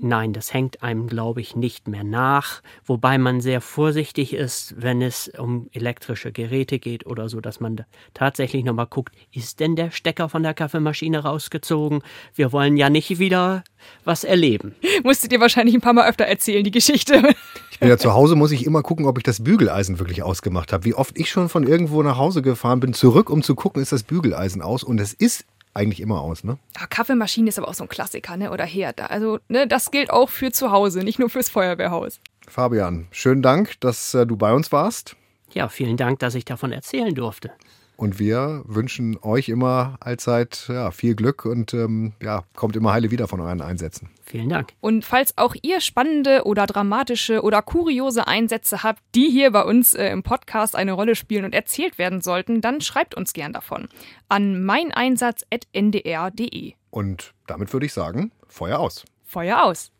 Nein, 0.00 0.32
das 0.32 0.54
hängt 0.54 0.84
einem, 0.84 1.08
glaube 1.08 1.40
ich, 1.40 1.56
nicht 1.56 1.88
mehr 1.88 2.04
nach, 2.04 2.62
wobei 2.86 3.18
man 3.18 3.40
sehr 3.40 3.60
vorsichtig 3.60 4.32
ist, 4.32 4.74
wenn 4.78 5.02
es 5.02 5.28
um 5.36 5.68
elektrische 5.72 6.30
Geräte 6.30 6.78
geht 6.78 7.04
oder 7.04 7.28
so, 7.28 7.40
dass 7.40 7.58
man 7.58 7.84
tatsächlich 8.14 8.64
nochmal 8.64 8.86
guckt, 8.86 9.16
ist 9.32 9.58
denn 9.58 9.74
der 9.74 9.90
Stecker 9.90 10.28
von 10.28 10.44
der 10.44 10.54
Kaffeemaschine 10.54 11.24
rausgezogen? 11.24 12.02
Wir 12.32 12.52
wollen 12.52 12.76
ja 12.76 12.90
nicht 12.90 13.18
wieder 13.18 13.64
was 14.04 14.22
erleben. 14.22 14.76
Musstet 15.02 15.32
ihr 15.32 15.40
wahrscheinlich 15.40 15.74
ein 15.74 15.80
paar 15.80 15.94
Mal 15.94 16.08
öfter 16.08 16.26
erzählen, 16.26 16.62
die 16.62 16.70
Geschichte. 16.70 17.34
Ich 17.72 17.80
bin 17.80 17.88
ja 17.88 17.98
zu 17.98 18.14
Hause, 18.14 18.36
muss 18.36 18.52
ich 18.52 18.64
immer 18.64 18.82
gucken, 18.82 19.06
ob 19.06 19.18
ich 19.18 19.24
das 19.24 19.42
Bügeleisen 19.42 19.98
wirklich 19.98 20.22
ausgemacht 20.22 20.72
habe. 20.72 20.84
Wie 20.84 20.94
oft 20.94 21.18
ich 21.18 21.28
schon 21.28 21.48
von 21.48 21.66
irgendwo 21.66 22.04
nach 22.04 22.18
Hause 22.18 22.42
gefahren 22.42 22.78
bin, 22.78 22.94
zurück, 22.94 23.30
um 23.30 23.42
zu 23.42 23.56
gucken, 23.56 23.82
ist 23.82 23.90
das 23.90 24.04
Bügeleisen 24.04 24.62
aus. 24.62 24.84
Und 24.84 25.00
es 25.00 25.12
ist 25.12 25.44
eigentlich 25.74 26.00
immer 26.00 26.20
aus, 26.20 26.44
ne? 26.44 26.58
Ja, 26.78 26.86
Kaffeemaschine 26.86 27.48
ist 27.48 27.58
aber 27.58 27.68
auch 27.68 27.74
so 27.74 27.84
ein 27.84 27.88
Klassiker, 27.88 28.36
ne? 28.36 28.50
Oder 28.50 28.64
Herd. 28.64 29.00
Also, 29.00 29.38
ne, 29.48 29.66
das 29.66 29.90
gilt 29.90 30.10
auch 30.10 30.28
für 30.28 30.50
zu 30.50 30.70
Hause, 30.70 31.04
nicht 31.04 31.18
nur 31.18 31.30
fürs 31.30 31.48
Feuerwehrhaus. 31.48 32.20
Fabian, 32.48 33.06
schönen 33.10 33.42
Dank, 33.42 33.78
dass 33.80 34.14
äh, 34.14 34.26
du 34.26 34.36
bei 34.36 34.52
uns 34.52 34.72
warst. 34.72 35.16
Ja, 35.52 35.68
vielen 35.68 35.96
Dank, 35.96 36.18
dass 36.18 36.34
ich 36.34 36.44
davon 36.44 36.72
erzählen 36.72 37.14
durfte. 37.14 37.52
Und 37.98 38.18
wir 38.20 38.62
wünschen 38.64 39.18
euch 39.22 39.48
immer 39.48 39.96
allzeit 39.98 40.66
ja, 40.68 40.92
viel 40.92 41.16
Glück 41.16 41.44
und 41.44 41.74
ähm, 41.74 42.12
ja, 42.22 42.44
kommt 42.54 42.76
immer 42.76 42.92
heile 42.92 43.10
wieder 43.10 43.26
von 43.26 43.40
euren 43.40 43.60
Einsätzen. 43.60 44.08
Vielen 44.24 44.48
Dank. 44.48 44.68
Und 44.80 45.04
falls 45.04 45.36
auch 45.36 45.56
ihr 45.62 45.80
spannende 45.80 46.44
oder 46.44 46.66
dramatische 46.66 47.42
oder 47.42 47.60
kuriose 47.60 48.28
Einsätze 48.28 48.84
habt, 48.84 49.02
die 49.16 49.28
hier 49.30 49.50
bei 49.50 49.64
uns 49.64 49.94
äh, 49.94 50.10
im 50.10 50.22
Podcast 50.22 50.76
eine 50.76 50.92
Rolle 50.92 51.16
spielen 51.16 51.44
und 51.44 51.56
erzählt 51.56 51.98
werden 51.98 52.20
sollten, 52.20 52.60
dann 52.60 52.80
schreibt 52.80 53.16
uns 53.16 53.32
gern 53.32 53.52
davon 53.52 53.88
an 54.28 54.62
meineinsatz.ndr.de. 54.62 56.74
Und 56.90 57.34
damit 57.48 57.72
würde 57.72 57.86
ich 57.86 57.92
sagen, 57.92 58.30
Feuer 58.46 58.78
aus. 58.78 59.06
Feuer 59.24 59.64
aus. 59.64 59.90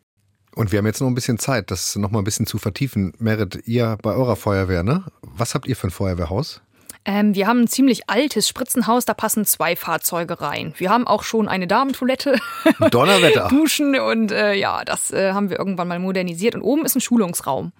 Und 0.55 0.71
wir 0.71 0.79
haben 0.79 0.85
jetzt 0.85 1.01
noch 1.01 1.07
ein 1.07 1.15
bisschen 1.15 1.37
Zeit, 1.37 1.69
das 1.69 1.97
noch 1.97 2.11
mal 2.11 2.19
ein 2.19 2.23
bisschen 2.23 2.45
zu 2.45 2.59
vertiefen. 2.59 3.11
Merit, 3.19 3.63
ihr 3.65 3.97
bei 4.01 4.13
eurer 4.13 4.37
Feuerwehr, 4.37 4.83
ne? 4.83 5.03
Was 5.21 5.53
habt 5.53 5.67
ihr 5.67 5.75
für 5.75 5.87
ein 5.87 5.91
Feuerwehrhaus? 5.91 6.61
Ähm, 7.09 7.33
wir 7.33 7.47
haben 7.47 7.61
ein 7.61 7.67
ziemlich 7.67 8.07
altes 8.07 8.47
Spritzenhaus, 8.47 9.03
da 9.03 9.15
passen 9.15 9.43
zwei 9.43 9.75
Fahrzeuge 9.75 10.41
rein. 10.41 10.75
Wir 10.77 10.91
haben 10.91 11.07
auch 11.07 11.23
schon 11.23 11.47
eine 11.47 11.65
Damentoilette, 11.65 12.37
Donnerwetter. 12.91 13.47
Duschen 13.49 13.99
und 13.99 14.31
äh, 14.31 14.53
ja, 14.53 14.85
das 14.85 15.11
äh, 15.11 15.31
haben 15.31 15.49
wir 15.49 15.57
irgendwann 15.57 15.87
mal 15.87 15.97
modernisiert. 15.97 16.53
Und 16.53 16.61
oben 16.61 16.85
ist 16.85 16.95
ein 16.95 17.01
Schulungsraum. 17.01 17.71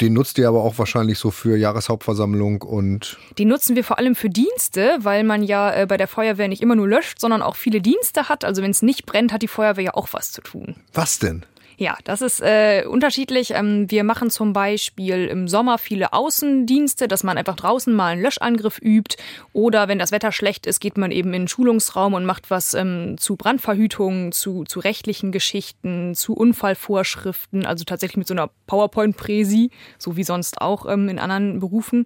Den 0.00 0.14
nutzt 0.14 0.38
ihr 0.38 0.48
aber 0.48 0.64
auch 0.64 0.78
wahrscheinlich 0.78 1.18
so 1.18 1.30
für 1.30 1.58
Jahreshauptversammlung 1.58 2.62
und. 2.62 3.18
Den 3.38 3.48
nutzen 3.48 3.76
wir 3.76 3.84
vor 3.84 3.98
allem 3.98 4.14
für 4.14 4.30
Dienste, 4.30 4.96
weil 5.00 5.22
man 5.22 5.42
ja 5.42 5.74
äh, 5.74 5.84
bei 5.86 5.98
der 5.98 6.08
Feuerwehr 6.08 6.48
nicht 6.48 6.62
immer 6.62 6.76
nur 6.76 6.88
löscht, 6.88 7.20
sondern 7.20 7.42
auch 7.42 7.56
viele 7.56 7.82
Dienste 7.82 8.30
hat. 8.30 8.46
Also 8.46 8.62
wenn 8.62 8.70
es 8.70 8.80
nicht 8.80 9.04
brennt, 9.04 9.34
hat 9.34 9.42
die 9.42 9.48
Feuerwehr 9.48 9.84
ja 9.84 9.94
auch 9.94 10.08
was 10.12 10.32
zu 10.32 10.40
tun. 10.40 10.76
Was 10.94 11.18
denn? 11.18 11.44
Ja, 11.80 11.96
das 12.04 12.20
ist 12.20 12.42
äh, 12.42 12.84
unterschiedlich. 12.86 13.52
Ähm, 13.52 13.90
wir 13.90 14.04
machen 14.04 14.28
zum 14.28 14.52
Beispiel 14.52 15.24
im 15.28 15.48
Sommer 15.48 15.78
viele 15.78 16.12
Außendienste, 16.12 17.08
dass 17.08 17.24
man 17.24 17.38
einfach 17.38 17.56
draußen 17.56 17.94
mal 17.94 18.12
einen 18.12 18.22
Löschangriff 18.22 18.78
übt. 18.82 19.16
Oder 19.54 19.88
wenn 19.88 19.98
das 19.98 20.12
Wetter 20.12 20.30
schlecht 20.30 20.66
ist, 20.66 20.80
geht 20.80 20.98
man 20.98 21.10
eben 21.10 21.32
in 21.32 21.44
den 21.44 21.48
Schulungsraum 21.48 22.12
und 22.12 22.26
macht 22.26 22.50
was 22.50 22.74
ähm, 22.74 23.16
zu 23.16 23.36
Brandverhütung, 23.36 24.30
zu, 24.32 24.64
zu 24.64 24.78
rechtlichen 24.78 25.32
Geschichten, 25.32 26.14
zu 26.14 26.34
Unfallvorschriften, 26.34 27.64
also 27.64 27.84
tatsächlich 27.84 28.18
mit 28.18 28.28
so 28.28 28.34
einer 28.34 28.50
PowerPoint-Präsi, 28.66 29.70
so 29.96 30.18
wie 30.18 30.24
sonst 30.24 30.60
auch 30.60 30.84
ähm, 30.84 31.08
in 31.08 31.18
anderen 31.18 31.60
Berufen. 31.60 32.04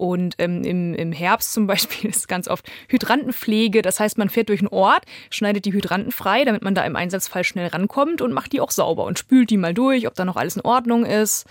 Und 0.00 0.36
ähm, 0.38 0.64
im, 0.64 0.94
im 0.94 1.12
Herbst 1.12 1.52
zum 1.52 1.66
Beispiel 1.66 2.08
ist 2.10 2.26
ganz 2.26 2.48
oft 2.48 2.66
Hydrantenpflege. 2.88 3.82
Das 3.82 4.00
heißt, 4.00 4.16
man 4.16 4.30
fährt 4.30 4.48
durch 4.48 4.60
einen 4.60 4.68
Ort, 4.68 5.04
schneidet 5.28 5.66
die 5.66 5.74
Hydranten 5.74 6.10
frei, 6.10 6.46
damit 6.46 6.62
man 6.62 6.74
da 6.74 6.84
im 6.84 6.96
Einsatzfall 6.96 7.44
schnell 7.44 7.66
rankommt 7.66 8.22
und 8.22 8.32
macht 8.32 8.54
die 8.54 8.62
auch 8.62 8.70
sauber 8.70 9.04
und 9.04 9.18
spült 9.18 9.50
die 9.50 9.58
mal 9.58 9.74
durch, 9.74 10.06
ob 10.06 10.14
da 10.14 10.24
noch 10.24 10.36
alles 10.36 10.56
in 10.56 10.62
Ordnung 10.62 11.04
ist. 11.04 11.44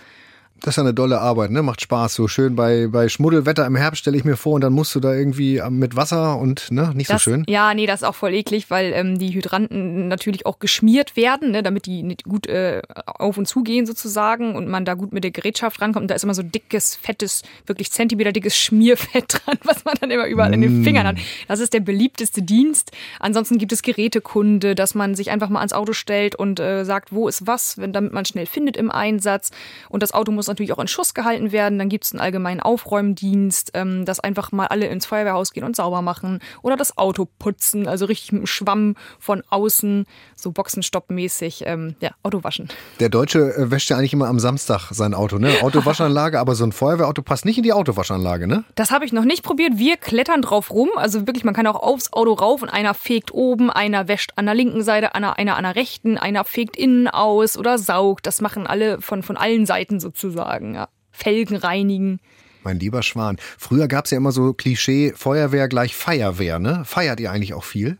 Das 0.62 0.72
ist 0.72 0.76
ja 0.76 0.82
eine 0.82 0.94
dolle 0.94 1.20
Arbeit, 1.20 1.50
ne? 1.50 1.62
Macht 1.62 1.80
Spaß. 1.80 2.14
So 2.14 2.28
schön 2.28 2.54
bei, 2.54 2.88
bei 2.88 3.08
Schmuddelwetter 3.08 3.64
im 3.64 3.76
Herbst 3.76 4.00
stelle 4.00 4.16
ich 4.16 4.24
mir 4.24 4.36
vor 4.36 4.54
und 4.54 4.60
dann 4.60 4.74
musst 4.74 4.94
du 4.94 5.00
da 5.00 5.14
irgendwie 5.14 5.56
ähm, 5.56 5.78
mit 5.78 5.96
Wasser 5.96 6.38
und 6.38 6.70
ne, 6.70 6.92
nicht 6.94 7.08
das, 7.08 7.22
so 7.22 7.30
schön. 7.30 7.44
Ja, 7.48 7.72
nee, 7.72 7.86
das 7.86 8.02
ist 8.02 8.06
auch 8.06 8.14
voll 8.14 8.34
eklig, 8.34 8.68
weil 8.68 8.92
ähm, 8.92 9.18
die 9.18 9.32
Hydranten 9.32 10.08
natürlich 10.08 10.44
auch 10.44 10.58
geschmiert 10.58 11.16
werden, 11.16 11.52
ne, 11.52 11.62
damit 11.62 11.86
die 11.86 12.02
nicht 12.02 12.24
gut 12.24 12.46
äh, 12.46 12.82
auf 13.06 13.38
und 13.38 13.46
zu 13.46 13.62
gehen 13.62 13.86
sozusagen 13.86 14.54
und 14.54 14.68
man 14.68 14.84
da 14.84 14.94
gut 14.94 15.12
mit 15.12 15.24
der 15.24 15.30
Gerätschaft 15.30 15.80
rankommt. 15.80 16.04
Und 16.04 16.10
da 16.10 16.14
ist 16.14 16.24
immer 16.24 16.34
so 16.34 16.42
dickes, 16.42 16.94
fettes, 16.94 17.42
wirklich 17.64 17.90
Zentimeter 17.90 18.32
dickes 18.32 18.56
Schmierfett 18.56 19.24
dran, 19.46 19.56
was 19.64 19.84
man 19.86 19.94
dann 20.00 20.10
immer 20.10 20.26
überall 20.26 20.50
mm. 20.50 20.54
in 20.54 20.60
den 20.60 20.84
Fingern 20.84 21.06
hat. 21.06 21.16
Das 21.48 21.60
ist 21.60 21.72
der 21.72 21.80
beliebteste 21.80 22.42
Dienst. 22.42 22.92
Ansonsten 23.18 23.56
gibt 23.56 23.72
es 23.72 23.80
Gerätekunde, 23.80 24.74
dass 24.74 24.94
man 24.94 25.14
sich 25.14 25.30
einfach 25.30 25.48
mal 25.48 25.60
ans 25.60 25.72
Auto 25.72 25.94
stellt 25.94 26.34
und 26.34 26.60
äh, 26.60 26.84
sagt, 26.84 27.12
wo 27.12 27.28
ist 27.28 27.46
was, 27.46 27.78
wenn, 27.78 27.94
damit 27.94 28.12
man 28.12 28.26
schnell 28.26 28.46
findet 28.46 28.76
im 28.76 28.90
Einsatz. 28.90 29.50
Und 29.88 30.02
das 30.02 30.12
Auto 30.12 30.32
muss 30.32 30.49
natürlich 30.50 30.72
auch 30.72 30.78
in 30.78 30.88
Schuss 30.88 31.14
gehalten 31.14 31.52
werden. 31.52 31.78
Dann 31.78 31.88
gibt 31.88 32.04
es 32.04 32.12
einen 32.12 32.20
allgemeinen 32.20 32.60
Aufräumdienst, 32.60 33.72
ähm, 33.74 34.04
dass 34.04 34.20
einfach 34.20 34.52
mal 34.52 34.66
alle 34.66 34.86
ins 34.86 35.06
Feuerwehrhaus 35.06 35.52
gehen 35.52 35.64
und 35.64 35.76
sauber 35.76 36.02
machen. 36.02 36.40
Oder 36.62 36.76
das 36.76 36.98
Auto 36.98 37.26
putzen, 37.38 37.86
also 37.86 38.06
richtig 38.06 38.32
mit 38.32 38.42
dem 38.42 38.46
Schwamm 38.46 38.96
von 39.18 39.42
außen, 39.48 40.06
so 40.36 40.52
Boxenstoppmäßig, 40.52 41.64
ähm, 41.66 41.96
ja, 42.00 42.10
Auto 42.22 42.44
waschen. 42.44 42.68
Der 42.98 43.08
Deutsche 43.08 43.54
äh, 43.54 43.70
wäscht 43.70 43.90
ja 43.90 43.96
eigentlich 43.96 44.12
immer 44.12 44.28
am 44.28 44.38
Samstag 44.38 44.90
sein 44.90 45.14
Auto, 45.14 45.38
ne? 45.38 45.54
Autowaschanlage, 45.62 46.38
aber 46.38 46.54
so 46.54 46.64
ein 46.64 46.72
Feuerwehrauto 46.72 47.22
passt 47.22 47.44
nicht 47.44 47.58
in 47.58 47.64
die 47.64 47.72
Autowaschanlage, 47.72 48.46
ne? 48.46 48.64
Das 48.74 48.90
habe 48.90 49.04
ich 49.04 49.12
noch 49.12 49.24
nicht 49.24 49.42
probiert. 49.42 49.72
Wir 49.76 49.96
klettern 49.96 50.42
drauf 50.42 50.70
rum. 50.70 50.90
Also 50.96 51.26
wirklich, 51.26 51.44
man 51.44 51.54
kann 51.54 51.66
auch 51.66 51.82
aufs 51.82 52.12
Auto 52.12 52.32
rauf 52.32 52.62
und 52.62 52.68
einer 52.68 52.94
fegt 52.94 53.32
oben, 53.32 53.70
einer 53.70 54.08
wäscht 54.08 54.32
an 54.36 54.46
der 54.46 54.54
linken 54.54 54.82
Seite, 54.82 55.14
einer, 55.14 55.38
einer 55.38 55.56
an 55.56 55.64
der 55.64 55.76
rechten, 55.76 56.18
einer 56.18 56.44
fegt 56.44 56.76
innen 56.76 57.08
aus 57.08 57.56
oder 57.56 57.78
saugt. 57.78 58.26
Das 58.26 58.40
machen 58.40 58.66
alle 58.66 59.00
von, 59.00 59.22
von 59.22 59.36
allen 59.36 59.66
Seiten 59.66 60.00
sozusagen. 60.00 60.39
Ja. 60.74 60.88
Felgen 61.12 61.56
reinigen. 61.56 62.20
Mein 62.62 62.78
lieber 62.78 63.02
Schwan. 63.02 63.38
Früher 63.58 63.88
gab 63.88 64.04
es 64.04 64.10
ja 64.10 64.18
immer 64.18 64.32
so 64.32 64.52
Klischee, 64.52 65.12
Feuerwehr 65.16 65.68
gleich 65.68 65.94
Feuerwehr, 65.94 66.58
ne? 66.58 66.82
Feiert 66.84 67.20
ihr 67.20 67.30
eigentlich 67.30 67.54
auch 67.54 67.64
viel? 67.64 67.98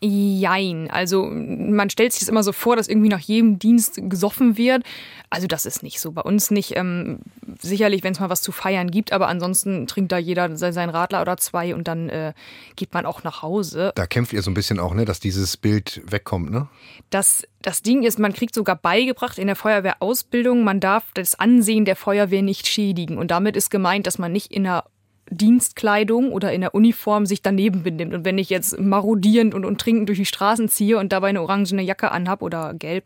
Jein. 0.00 0.90
Also 0.90 1.26
man 1.26 1.90
stellt 1.90 2.12
sich 2.12 2.20
das 2.20 2.28
immer 2.28 2.42
so 2.42 2.52
vor, 2.52 2.76
dass 2.76 2.88
irgendwie 2.88 3.08
nach 3.08 3.20
jedem 3.20 3.58
Dienst 3.58 4.00
gesoffen 4.08 4.56
wird. 4.56 4.82
Also 5.28 5.46
das 5.46 5.66
ist 5.66 5.82
nicht 5.82 6.00
so. 6.00 6.12
Bei 6.12 6.22
uns 6.22 6.50
nicht. 6.50 6.76
Ähm, 6.76 7.20
sicherlich, 7.60 8.02
wenn 8.02 8.12
es 8.12 8.20
mal 8.20 8.30
was 8.30 8.42
zu 8.42 8.52
feiern 8.52 8.90
gibt, 8.90 9.12
aber 9.12 9.28
ansonsten 9.28 9.86
trinkt 9.86 10.12
da 10.12 10.18
jeder 10.18 10.56
seinen 10.56 10.90
Radler 10.90 11.20
oder 11.20 11.36
zwei 11.36 11.74
und 11.74 11.86
dann 11.86 12.08
äh, 12.08 12.32
geht 12.76 12.94
man 12.94 13.06
auch 13.06 13.22
nach 13.24 13.42
Hause. 13.42 13.92
Da 13.94 14.06
kämpft 14.06 14.32
ihr 14.32 14.42
so 14.42 14.50
ein 14.50 14.54
bisschen 14.54 14.78
auch, 14.78 14.94
ne, 14.94 15.04
dass 15.04 15.20
dieses 15.20 15.56
Bild 15.56 16.00
wegkommt, 16.06 16.50
ne? 16.50 16.68
Das, 17.10 17.46
das 17.62 17.82
Ding 17.82 18.02
ist, 18.02 18.18
man 18.18 18.32
kriegt 18.32 18.54
sogar 18.54 18.76
beigebracht 18.76 19.38
in 19.38 19.46
der 19.46 19.56
Feuerwehrausbildung, 19.56 20.64
man 20.64 20.80
darf 20.80 21.04
das 21.14 21.38
Ansehen 21.38 21.84
der 21.84 21.96
Feuerwehr 21.96 22.42
nicht 22.42 22.66
schädigen. 22.66 23.18
Und 23.18 23.30
damit 23.30 23.56
ist 23.56 23.70
gemeint, 23.70 24.06
dass 24.06 24.18
man 24.18 24.32
nicht 24.32 24.52
in 24.52 24.66
einer 24.66 24.84
Dienstkleidung 25.30 26.32
oder 26.32 26.52
in 26.52 26.60
der 26.60 26.74
Uniform 26.74 27.26
sich 27.26 27.42
daneben 27.42 27.82
benimmt. 27.82 28.14
Und 28.14 28.24
wenn 28.24 28.38
ich 28.38 28.50
jetzt 28.50 28.78
marodierend 28.78 29.54
und, 29.54 29.64
und 29.64 29.80
trinkend 29.80 30.08
durch 30.08 30.18
die 30.18 30.26
Straßen 30.26 30.68
ziehe 30.68 30.98
und 30.98 31.12
dabei 31.12 31.28
eine 31.28 31.42
orangene 31.42 31.82
Jacke 31.82 32.10
anhab 32.10 32.42
oder 32.42 32.74
gelb, 32.74 33.04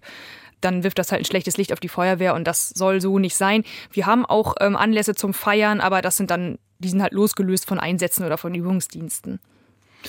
dann 0.60 0.82
wirft 0.82 0.98
das 0.98 1.12
halt 1.12 1.22
ein 1.22 1.26
schlechtes 1.26 1.56
Licht 1.56 1.72
auf 1.72 1.80
die 1.80 1.88
Feuerwehr 1.88 2.34
und 2.34 2.44
das 2.44 2.70
soll 2.70 3.00
so 3.00 3.18
nicht 3.18 3.36
sein. 3.36 3.64
Wir 3.92 4.06
haben 4.06 4.24
auch 4.24 4.54
ähm, 4.60 4.76
Anlässe 4.76 5.14
zum 5.14 5.34
Feiern, 5.34 5.80
aber 5.80 6.00
das 6.00 6.16
sind 6.16 6.30
dann, 6.30 6.58
die 6.78 6.88
sind 6.88 7.02
halt 7.02 7.12
losgelöst 7.12 7.66
von 7.66 7.78
Einsätzen 7.78 8.24
oder 8.24 8.38
von 8.38 8.54
Übungsdiensten. 8.54 9.40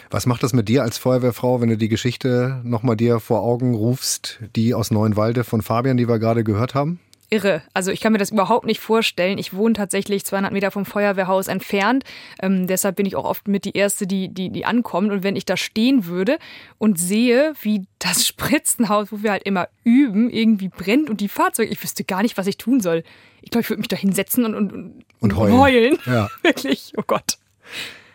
Was 0.10 0.26
macht 0.26 0.44
das 0.44 0.54
mit 0.54 0.68
dir 0.68 0.84
als 0.84 0.98
Feuerwehrfrau, 0.98 1.62
wenn 1.62 1.70
du 1.70 1.78
die 1.78 1.88
Geschichte 1.88 2.62
nochmal 2.64 2.98
dir 2.98 3.20
vor 3.20 3.42
Augen 3.42 3.76
rufst, 3.76 4.40
die 4.56 4.74
aus 4.74 4.92
Neuenwalde 4.92 5.44
von 5.44 5.62
Fabian, 5.62 5.98
die 5.98 6.08
wir 6.08 6.20
gerade 6.20 6.44
gehört 6.44 6.76
haben? 6.76 7.00
Irre. 7.30 7.62
Also 7.74 7.92
ich 7.92 8.02
kann 8.02 8.12
mir 8.12 8.18
das 8.18 8.32
überhaupt 8.32 8.66
nicht 8.66 8.80
vorstellen. 8.80 9.38
Ich 9.38 9.54
wohne 9.54 9.74
tatsächlich 9.74 10.26
200 10.26 10.52
Meter 10.52 10.72
vom 10.72 10.86
Feuerwehrhaus 10.86 11.48
entfernt. 11.48 12.04
Ähm, 12.42 12.68
deshalb 12.68 12.96
bin 12.96 13.06
ich 13.06 13.16
auch 13.16 13.26
oft 13.26 13.48
mit 13.48 13.66
die 13.66 13.76
Erste, 13.76 14.08
die, 14.08 14.30
die, 14.30 14.50
die 14.50 14.66
ankommt. 14.66 15.12
Und 15.12 15.24
wenn 15.24 15.36
ich 15.36 15.46
da 15.46 15.58
stehen 15.58 16.06
würde 16.06 16.38
und 16.78 17.00
sehe, 17.00 17.54
wie 17.62 17.86
das 18.00 18.28
Spritzenhaus, 18.28 19.12
wo 19.12 19.24
wir 19.24 19.32
halt 19.32 19.44
immer 19.44 19.68
üben, 19.84 20.30
irgendwie 20.30 20.70
brennt 20.70 21.10
und 21.10 21.22
die 21.22 21.30
Fahrzeuge, 21.30 21.72
ich 21.72 21.82
wüsste 21.84 22.04
gar 22.04 22.22
nicht, 22.22 22.38
was 22.38 22.48
ich 22.48 22.58
tun 22.58 22.82
soll. 22.82 23.04
Ich 23.42 23.52
glaube, 23.52 23.62
ich 23.62 23.70
würde 23.70 23.80
mich 23.80 23.88
da 23.88 23.96
hinsetzen 23.96 24.46
und, 24.46 24.56
und, 24.56 25.04
und 25.20 25.36
heulen. 25.36 25.58
heulen. 25.58 25.98
Ja. 26.06 26.30
Wirklich, 26.42 26.94
oh 26.98 27.04
Gott. 27.06 27.38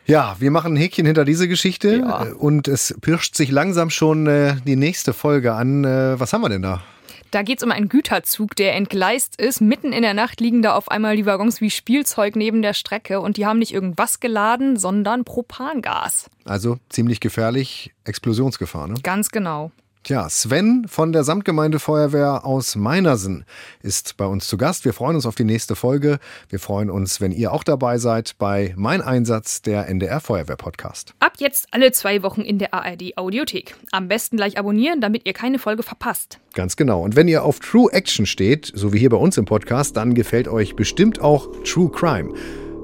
Ja, 0.07 0.35
wir 0.41 0.51
machen 0.51 0.75
ein 0.75 0.77
Häkchen 0.77 1.07
hinter 1.07 1.25
diese 1.25 1.47
Geschichte 1.47 1.99
ja. 1.99 2.23
und 2.39 2.67
es 2.67 2.97
pirscht 3.01 3.37
sich 3.37 3.51
langsam 3.51 3.91
schon 3.91 4.27
äh, 4.27 4.57
die 4.67 4.75
nächste 4.75 5.13
Folge 5.13 5.53
an. 5.53 5.85
Äh, 5.85 6.19
was 6.19 6.33
haben 6.33 6.41
wir 6.41 6.49
denn 6.49 6.63
da? 6.63 6.83
Da 7.31 7.43
geht 7.43 7.59
es 7.59 7.65
um 7.65 7.71
einen 7.71 7.89
Güterzug, 7.89 8.57
der 8.57 8.75
entgleist 8.75 9.41
ist. 9.41 9.61
Mitten 9.61 9.93
in 9.93 10.03
der 10.03 10.15
Nacht 10.15 10.41
liegen 10.41 10.63
da 10.63 10.75
auf 10.75 10.91
einmal 10.91 11.17
die 11.17 11.27
Waggons 11.27 11.61
wie 11.61 11.71
Spielzeug 11.71 12.35
neben 12.35 12.61
der 12.61 12.75
Strecke 12.75 13.21
und 13.21 13.37
die 13.37 13.47
haben 13.47 13.59
nicht 13.61 13.73
irgendwas 13.73 14.19
geladen, 14.19 14.77
sondern 14.77 15.25
Propangas. 15.25 16.29
Also 16.45 16.79
ziemlich 16.89 17.21
gefährlich, 17.21 17.93
Explosionsgefahr, 18.05 18.89
ne? 18.89 18.95
Ganz 19.03 19.31
genau. 19.31 19.71
Tja, 20.03 20.31
Sven 20.31 20.87
von 20.89 21.13
der 21.13 21.25
Samtgemeindefeuerwehr 21.25 22.47
aus 22.47 22.75
Meinersen 22.75 23.45
ist 23.83 24.17
bei 24.17 24.25
uns 24.25 24.49
zu 24.49 24.57
Gast. 24.57 24.87
Wir 24.87 24.95
freuen 24.95 25.15
uns 25.15 25.27
auf 25.27 25.35
die 25.35 25.45
nächste 25.45 25.77
Folge. 25.77 26.19
Wir 26.49 26.59
freuen 26.59 26.89
uns, 26.89 27.21
wenn 27.21 27.33
ihr 27.33 27.53
auch 27.53 27.63
dabei 27.63 27.99
seid 27.99 28.37
bei 28.39 28.73
Mein 28.79 29.03
Einsatz, 29.03 29.61
der 29.61 29.89
NDR 29.91 30.21
Feuerwehr 30.21 30.57
Podcast. 30.57 31.13
Ab 31.21 31.35
jetzt 31.37 31.69
alle 31.73 31.93
zwei 31.93 32.23
Wochen 32.23 32.41
in 32.41 32.59
der 32.59 32.73
ARD 32.73 33.19
Audiothek. 33.19 33.77
Am 33.93 34.09
besten 34.09 34.39
gleich 34.39 34.59
abonnieren, 34.59 35.03
damit 35.03 35.27
ihr 35.27 35.35
keine 35.35 35.59
Folge 35.59 35.83
verpasst. 35.83 36.41
Ganz 36.55 36.77
genau. 36.77 37.03
Und 37.03 37.15
wenn 37.15 37.29
ihr 37.29 37.45
auf 37.45 37.61
True 37.61 37.93
Action 37.93 38.25
steht, 38.25 38.73
so 38.75 38.95
wie 38.95 38.99
hier 38.99 39.11
bei 39.11 39.19
uns 39.19 39.37
im 39.37 39.45
Podcast, 39.45 39.99
dann 39.99 40.15
gefällt 40.15 40.49
euch 40.49 40.77
bestimmt 40.77 41.21
auch 41.21 41.47
True 41.63 41.91
Crime. 41.91 42.33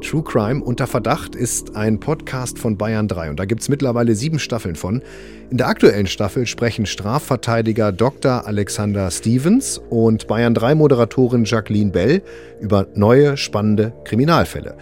True 0.02 0.22
Crime 0.22 0.62
unter 0.62 0.86
Verdacht 0.86 1.34
ist 1.34 1.74
ein 1.74 1.98
Podcast 1.98 2.58
von 2.58 2.76
Bayern 2.76 3.08
3 3.08 3.30
und 3.30 3.40
da 3.40 3.46
gibt 3.46 3.62
es 3.62 3.70
mittlerweile 3.70 4.14
sieben 4.14 4.38
Staffeln 4.38 4.76
von. 4.76 5.02
In 5.48 5.58
der 5.58 5.68
aktuellen 5.68 6.08
Staffel 6.08 6.44
sprechen 6.44 6.86
Strafverteidiger 6.86 7.92
Dr. 7.92 8.46
Alexander 8.46 9.08
Stevens 9.12 9.80
und 9.90 10.26
Bayern 10.26 10.54
3 10.54 10.74
Moderatorin 10.74 11.44
Jacqueline 11.44 11.92
Bell 11.92 12.22
über 12.60 12.88
neue 12.94 13.36
spannende 13.36 13.92
Kriminalfälle. 14.04 14.76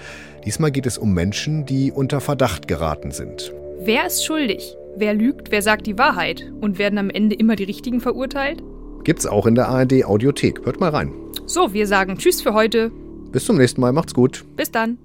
Diesmal 0.46 0.70
geht 0.70 0.86
es 0.86 0.96
um 0.96 1.12
Menschen, 1.12 1.66
die 1.66 1.92
unter 1.92 2.22
Verdacht 2.22 2.66
geraten 2.66 3.10
sind. 3.10 3.52
Wer 3.80 4.06
ist 4.06 4.24
schuldig? 4.24 4.74
Wer 4.96 5.12
lügt? 5.12 5.50
Wer 5.50 5.60
sagt 5.60 5.86
die 5.86 5.98
Wahrheit? 5.98 6.50
Und 6.62 6.78
werden 6.78 6.98
am 6.98 7.10
Ende 7.10 7.36
immer 7.36 7.56
die 7.56 7.64
Richtigen 7.64 8.00
verurteilt? 8.00 8.62
Gibt's 9.04 9.26
auch 9.26 9.44
in 9.44 9.56
der 9.56 9.68
ARD 9.68 10.06
Audiothek. 10.06 10.64
Hört 10.64 10.80
mal 10.80 10.90
rein. 10.90 11.12
So, 11.44 11.74
wir 11.74 11.86
sagen 11.86 12.16
Tschüss 12.16 12.40
für 12.40 12.54
heute. 12.54 12.90
Bis 13.32 13.44
zum 13.44 13.58
nächsten 13.58 13.82
Mal. 13.82 13.92
Macht's 13.92 14.14
gut. 14.14 14.46
Bis 14.56 14.70
dann. 14.70 14.96